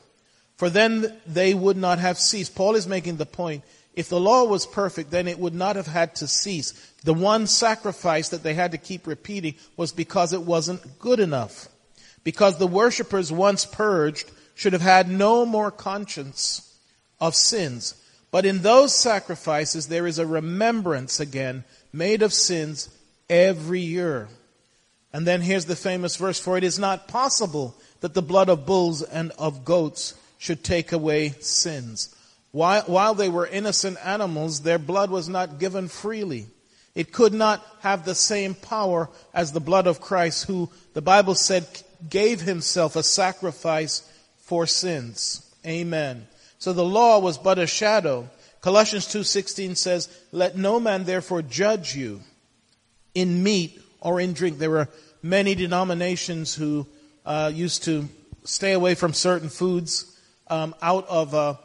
For 0.58 0.70
then 0.70 1.13
they 1.26 1.54
would 1.54 1.78
not 1.78 2.00
have 2.00 2.18
ceased. 2.18 2.56
Paul 2.56 2.76
is 2.76 2.88
making 2.88 3.18
the 3.18 3.26
point 3.26 3.63
if 3.96 4.10
the 4.10 4.20
law 4.20 4.46
was 4.46 4.66
perfect, 4.66 5.12
then 5.12 5.28
it 5.28 5.38
would 5.38 5.54
not 5.54 5.76
have 5.76 5.88
had 5.88 6.16
to 6.16 6.28
cease. 6.28 6.72
The 7.04 7.13
one 7.13 7.46
sacrifice 7.46 8.30
that 8.30 8.42
they 8.42 8.56
had 8.56 8.72
to 8.72 8.78
keep 8.78 9.06
repeating 9.06 9.56
was 9.78 9.92
because 9.92 10.34
it 10.34 10.42
wasn't 10.42 11.00
good 11.00 11.20
enough. 11.20 11.68
Because 12.24 12.58
the 12.58 12.68
worshippers 12.68 13.32
once 13.32 13.66
purged 13.66 14.32
should 14.56 14.74
have 14.74 14.82
had 14.82 15.10
no 15.10 15.46
more 15.46 15.72
conscience 15.72 16.78
of 17.20 17.36
sins. 17.36 17.96
But 18.32 18.46
in 18.46 18.60
those 18.60 18.96
sacrifices, 18.96 19.88
there 19.88 20.08
is 20.08 20.20
a 20.20 20.26
remembrance 20.26 21.20
again 21.20 21.63
made 21.92 22.22
of 22.22 22.34
sins 22.34 22.89
every 23.30 23.82
year. 23.82 24.28
And 25.13 25.28
then 25.28 25.42
here's 25.42 25.66
the 25.66 25.76
famous 25.76 26.16
verse, 26.16 26.39
for 26.39 26.58
it 26.58 26.63
is 26.63 26.80
not 26.80 27.08
possible 27.08 27.76
that 28.02 28.16
the 28.16 28.22
blood 28.22 28.50
of 28.50 28.66
bulls 28.66 29.04
and 29.04 29.32
of 29.38 29.63
goats 29.63 30.16
should 30.39 30.63
take 30.63 30.92
away 30.92 31.30
sins. 31.39 32.13
While, 32.52 32.82
while 32.84 33.13
they 33.13 33.30
were 33.30 33.48
innocent 33.48 33.98
animals, 34.04 34.62
their 34.62 34.80
blood 34.80 35.10
was 35.10 35.30
not 35.30 35.60
given 35.60 35.88
freely. 35.88 36.48
It 36.96 37.12
could 37.12 37.34
not 37.34 37.66
have 37.82 38.06
the 38.06 38.16
same 38.16 38.54
power 38.54 39.10
as 39.34 39.52
the 39.52 39.60
blood 39.60 39.88
of 39.88 40.02
Christ, 40.02 40.46
who 40.46 40.70
the 40.94 41.02
Bible 41.02 41.36
said 41.36 41.66
gave 42.10 42.42
himself 42.42 42.96
a 42.96 43.04
sacrifice 43.04 44.08
for 44.54 44.68
sins. 44.68 45.42
Amen. 45.66 46.28
So 46.60 46.74
the 46.74 46.86
law 46.86 47.18
was 47.18 47.39
but 47.39 47.58
a 47.58 47.66
shadow. 47.66 48.30
Colossians 48.62 49.08
2:16 49.08 49.76
says, 49.76 50.08
"Let 50.32 50.56
no 50.56 50.80
man 50.80 51.06
therefore 51.06 51.42
judge 51.42 51.96
you 51.96 52.22
in 53.16 53.42
meat 53.42 53.82
or 54.00 54.22
in 54.22 54.34
drink." 54.34 54.60
There 54.60 54.70
were 54.70 54.89
many 55.24 55.56
denominations 55.56 56.54
who 56.54 56.86
uh, 57.26 57.52
used 57.52 57.86
to 57.86 58.08
stay 58.44 58.74
away 58.74 58.94
from 58.94 59.16
certain 59.16 59.50
foods 59.50 60.06
um, 60.50 60.76
out 60.84 61.08
of 61.08 61.34
uh, 61.34 61.56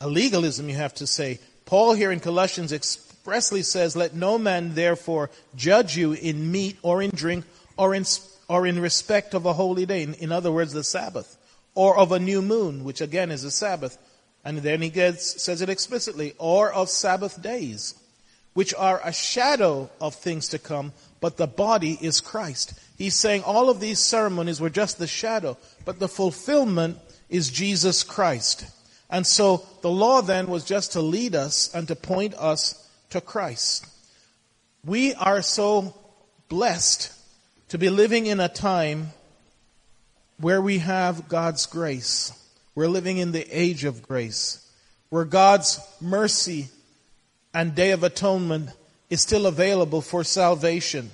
a 0.00 0.08
legalism, 0.08 0.70
you 0.70 0.76
have 0.76 0.94
to 0.94 1.06
say. 1.06 1.38
Paul 1.66 1.92
here 1.92 2.10
in 2.10 2.20
Colossians 2.20 2.72
expressly 2.72 3.62
says, 3.62 3.94
Let 3.94 4.14
no 4.14 4.38
man 4.38 4.74
therefore 4.74 5.28
judge 5.54 5.98
you 5.98 6.14
in 6.14 6.50
meat 6.50 6.78
or 6.80 7.02
in 7.02 7.10
drink 7.10 7.44
or 7.76 7.94
in, 7.94 8.06
or 8.48 8.66
in 8.66 8.80
respect 8.80 9.34
of 9.34 9.44
a 9.44 9.52
holy 9.52 9.84
day. 9.84 10.02
In, 10.02 10.14
in 10.14 10.32
other 10.32 10.50
words, 10.50 10.72
the 10.72 10.82
Sabbath. 10.82 11.36
Or 11.74 11.96
of 11.96 12.12
a 12.12 12.18
new 12.18 12.42
moon, 12.42 12.84
which 12.84 13.00
again 13.00 13.30
is 13.30 13.44
a 13.44 13.50
Sabbath. 13.50 13.96
And 14.44 14.58
then 14.58 14.82
he 14.82 14.88
gets, 14.88 15.42
says 15.42 15.62
it 15.62 15.68
explicitly, 15.68 16.34
or 16.38 16.72
of 16.72 16.88
Sabbath 16.88 17.40
days, 17.40 17.94
which 18.54 18.74
are 18.74 19.00
a 19.04 19.12
shadow 19.12 19.90
of 20.00 20.14
things 20.14 20.48
to 20.48 20.58
come, 20.58 20.92
but 21.20 21.36
the 21.36 21.46
body 21.46 21.98
is 22.00 22.20
Christ. 22.20 22.72
He's 22.96 23.14
saying 23.14 23.42
all 23.42 23.70
of 23.70 23.80
these 23.80 23.98
ceremonies 23.98 24.60
were 24.60 24.70
just 24.70 24.98
the 24.98 25.06
shadow, 25.06 25.56
but 25.84 25.98
the 25.98 26.08
fulfillment 26.08 26.98
is 27.28 27.50
Jesus 27.50 28.02
Christ. 28.02 28.66
And 29.10 29.26
so 29.26 29.66
the 29.82 29.90
law 29.90 30.22
then 30.22 30.46
was 30.46 30.64
just 30.64 30.92
to 30.92 31.00
lead 31.00 31.34
us 31.34 31.72
and 31.74 31.86
to 31.88 31.96
point 31.96 32.34
us 32.34 32.88
to 33.10 33.20
Christ. 33.20 33.86
We 34.84 35.14
are 35.14 35.42
so 35.42 35.94
blessed 36.48 37.12
to 37.68 37.78
be 37.78 37.90
living 37.90 38.26
in 38.26 38.40
a 38.40 38.48
time 38.48 39.10
where 40.40 40.60
we 40.60 40.78
have 40.78 41.28
God's 41.28 41.66
grace. 41.66 42.32
We're 42.74 42.88
living 42.88 43.18
in 43.18 43.32
the 43.32 43.46
age 43.50 43.84
of 43.84 44.02
grace, 44.02 44.66
where 45.10 45.24
God's 45.24 45.80
mercy 46.00 46.68
and 47.52 47.74
day 47.74 47.90
of 47.90 48.02
atonement 48.02 48.70
is 49.10 49.20
still 49.20 49.46
available 49.46 50.00
for 50.00 50.24
salvation. 50.24 51.10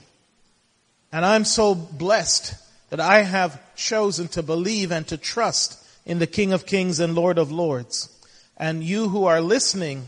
And 1.13 1.25
I'm 1.25 1.45
so 1.45 1.75
blessed 1.75 2.55
that 2.91 3.01
I 3.01 3.23
have 3.23 3.75
chosen 3.75 4.29
to 4.29 4.43
believe 4.43 4.93
and 4.93 5.07
to 5.09 5.17
trust 5.17 5.83
in 6.05 6.19
the 6.19 6.27
King 6.27 6.53
of 6.53 6.67
Kings 6.67 7.01
and 7.01 7.15
Lord 7.15 7.39
of 7.39 7.51
Lords. 7.51 8.09
And 8.57 8.85
you 8.85 9.09
who 9.09 9.25
are 9.25 9.41
listening, 9.41 10.07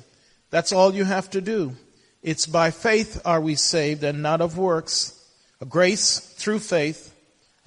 that's 0.50 0.72
all 0.72 0.94
you 0.94 1.04
have 1.04 1.30
to 1.30 1.40
do. 1.40 1.74
It's 2.22 2.46
by 2.46 2.70
faith 2.70 3.20
are 3.24 3.40
we 3.40 3.54
saved 3.54 4.04
and 4.04 4.22
not 4.22 4.40
of 4.40 4.58
works, 4.58 5.14
grace 5.68 6.18
through 6.18 6.60
faith, 6.60 7.07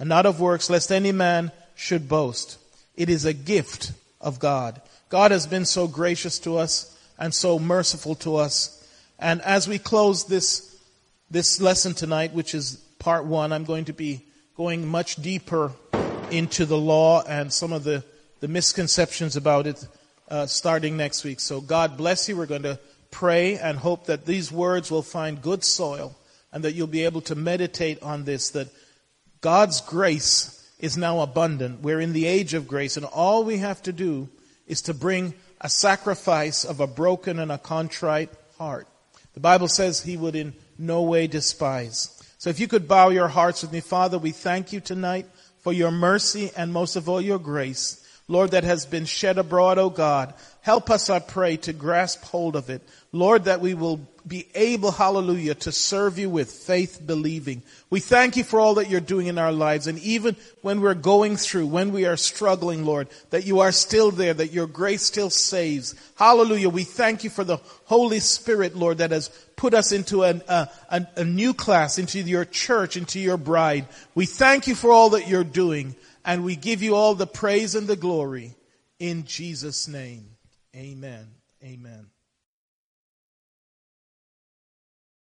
and 0.02 0.08
not 0.08 0.26
of 0.26 0.40
works, 0.40 0.68
lest 0.68 0.90
any 0.90 1.12
man 1.12 1.52
should 1.76 2.08
boast. 2.08 2.58
It 2.96 3.08
is 3.08 3.24
a 3.24 3.32
gift 3.32 3.92
of 4.20 4.40
God. 4.40 4.82
God 5.08 5.30
has 5.30 5.46
been 5.46 5.64
so 5.64 5.86
gracious 5.86 6.40
to 6.40 6.58
us 6.58 6.98
and 7.20 7.32
so 7.32 7.60
merciful 7.60 8.16
to 8.16 8.34
us. 8.34 8.84
And 9.20 9.40
as 9.42 9.68
we 9.68 9.78
close 9.78 10.24
this, 10.24 10.76
this 11.30 11.60
lesson 11.60 11.94
tonight, 11.94 12.32
which 12.32 12.52
is 12.52 12.84
part 12.98 13.26
one, 13.26 13.52
I'm 13.52 13.62
going 13.62 13.84
to 13.84 13.92
be 13.92 14.24
going 14.56 14.88
much 14.88 15.22
deeper 15.22 15.70
into 16.32 16.66
the 16.66 16.76
law 16.76 17.22
and 17.22 17.52
some 17.52 17.72
of 17.72 17.84
the, 17.84 18.02
the 18.40 18.48
misconceptions 18.48 19.36
about 19.36 19.68
it 19.68 19.86
uh, 20.28 20.46
starting 20.46 20.96
next 20.96 21.22
week. 21.22 21.38
So 21.38 21.60
God 21.60 21.96
bless 21.96 22.28
you. 22.28 22.36
We're 22.36 22.46
going 22.46 22.64
to 22.64 22.80
pray 23.12 23.56
and 23.56 23.78
hope 23.78 24.06
that 24.06 24.26
these 24.26 24.50
words 24.50 24.90
will 24.90 25.02
find 25.02 25.40
good 25.40 25.62
soil 25.62 26.16
and 26.52 26.64
that 26.64 26.72
you'll 26.72 26.88
be 26.88 27.04
able 27.04 27.20
to 27.20 27.36
meditate 27.36 28.02
on 28.02 28.24
this, 28.24 28.50
that 28.50 28.66
God's 29.42 29.80
grace 29.80 30.66
is 30.78 30.96
now 30.96 31.20
abundant. 31.20 31.82
We're 31.82 32.00
in 32.00 32.12
the 32.12 32.26
age 32.26 32.54
of 32.54 32.66
grace, 32.68 32.96
and 32.96 33.04
all 33.04 33.44
we 33.44 33.58
have 33.58 33.82
to 33.82 33.92
do 33.92 34.28
is 34.66 34.80
to 34.82 34.94
bring 34.94 35.34
a 35.60 35.68
sacrifice 35.68 36.64
of 36.64 36.80
a 36.80 36.86
broken 36.86 37.38
and 37.38 37.52
a 37.52 37.58
contrite 37.58 38.30
heart. 38.56 38.88
The 39.34 39.40
Bible 39.40 39.68
says 39.68 40.00
he 40.00 40.16
would 40.16 40.36
in 40.36 40.54
no 40.78 41.02
way 41.02 41.26
despise. 41.26 42.22
So 42.38 42.50
if 42.50 42.60
you 42.60 42.68
could 42.68 42.88
bow 42.88 43.10
your 43.10 43.28
hearts 43.28 43.62
with 43.62 43.72
me, 43.72 43.80
Father, 43.80 44.18
we 44.18 44.30
thank 44.30 44.72
you 44.72 44.80
tonight 44.80 45.26
for 45.60 45.72
your 45.72 45.90
mercy 45.90 46.50
and 46.56 46.72
most 46.72 46.96
of 46.96 47.08
all 47.08 47.20
your 47.20 47.38
grace. 47.38 48.01
Lord, 48.32 48.52
that 48.52 48.64
has 48.64 48.86
been 48.86 49.04
shed 49.04 49.36
abroad, 49.36 49.78
O 49.78 49.90
God. 49.90 50.32
Help 50.62 50.90
us, 50.90 51.10
I 51.10 51.18
pray, 51.18 51.58
to 51.58 51.72
grasp 51.72 52.22
hold 52.24 52.56
of 52.56 52.70
it. 52.70 52.82
Lord, 53.12 53.44
that 53.44 53.60
we 53.60 53.74
will 53.74 54.08
be 54.26 54.46
able, 54.54 54.90
hallelujah, 54.90 55.54
to 55.56 55.72
serve 55.72 56.18
you 56.18 56.30
with 56.30 56.50
faith 56.50 57.00
believing. 57.04 57.62
We 57.90 58.00
thank 58.00 58.36
you 58.36 58.44
for 58.44 58.58
all 58.58 58.74
that 58.74 58.88
you're 58.88 59.00
doing 59.00 59.26
in 59.26 59.36
our 59.36 59.52
lives. 59.52 59.86
And 59.86 59.98
even 59.98 60.36
when 60.62 60.80
we're 60.80 60.94
going 60.94 61.36
through, 61.36 61.66
when 61.66 61.92
we 61.92 62.06
are 62.06 62.16
struggling, 62.16 62.84
Lord, 62.84 63.08
that 63.30 63.44
you 63.44 63.60
are 63.60 63.72
still 63.72 64.10
there, 64.10 64.32
that 64.32 64.52
your 64.52 64.66
grace 64.66 65.02
still 65.02 65.28
saves. 65.28 65.94
Hallelujah. 66.14 66.70
We 66.70 66.84
thank 66.84 67.24
you 67.24 67.30
for 67.30 67.44
the 67.44 67.58
Holy 67.84 68.20
Spirit, 68.20 68.74
Lord, 68.76 68.98
that 68.98 69.10
has 69.10 69.28
put 69.56 69.74
us 69.74 69.92
into 69.92 70.22
a, 70.22 70.40
a, 70.48 71.06
a 71.16 71.24
new 71.24 71.52
class, 71.52 71.98
into 71.98 72.20
your 72.20 72.44
church, 72.44 72.96
into 72.96 73.20
your 73.20 73.36
bride. 73.36 73.88
We 74.14 74.24
thank 74.24 74.68
you 74.68 74.74
for 74.74 74.90
all 74.90 75.10
that 75.10 75.28
you're 75.28 75.44
doing. 75.44 75.96
And 76.24 76.44
we 76.44 76.56
give 76.56 76.82
you 76.82 76.94
all 76.94 77.14
the 77.14 77.26
praise 77.26 77.74
and 77.74 77.86
the 77.86 77.96
glory 77.96 78.54
in 78.98 79.24
Jesus' 79.24 79.88
name. 79.88 80.36
Amen. 80.76 81.26
Amen. 81.64 82.11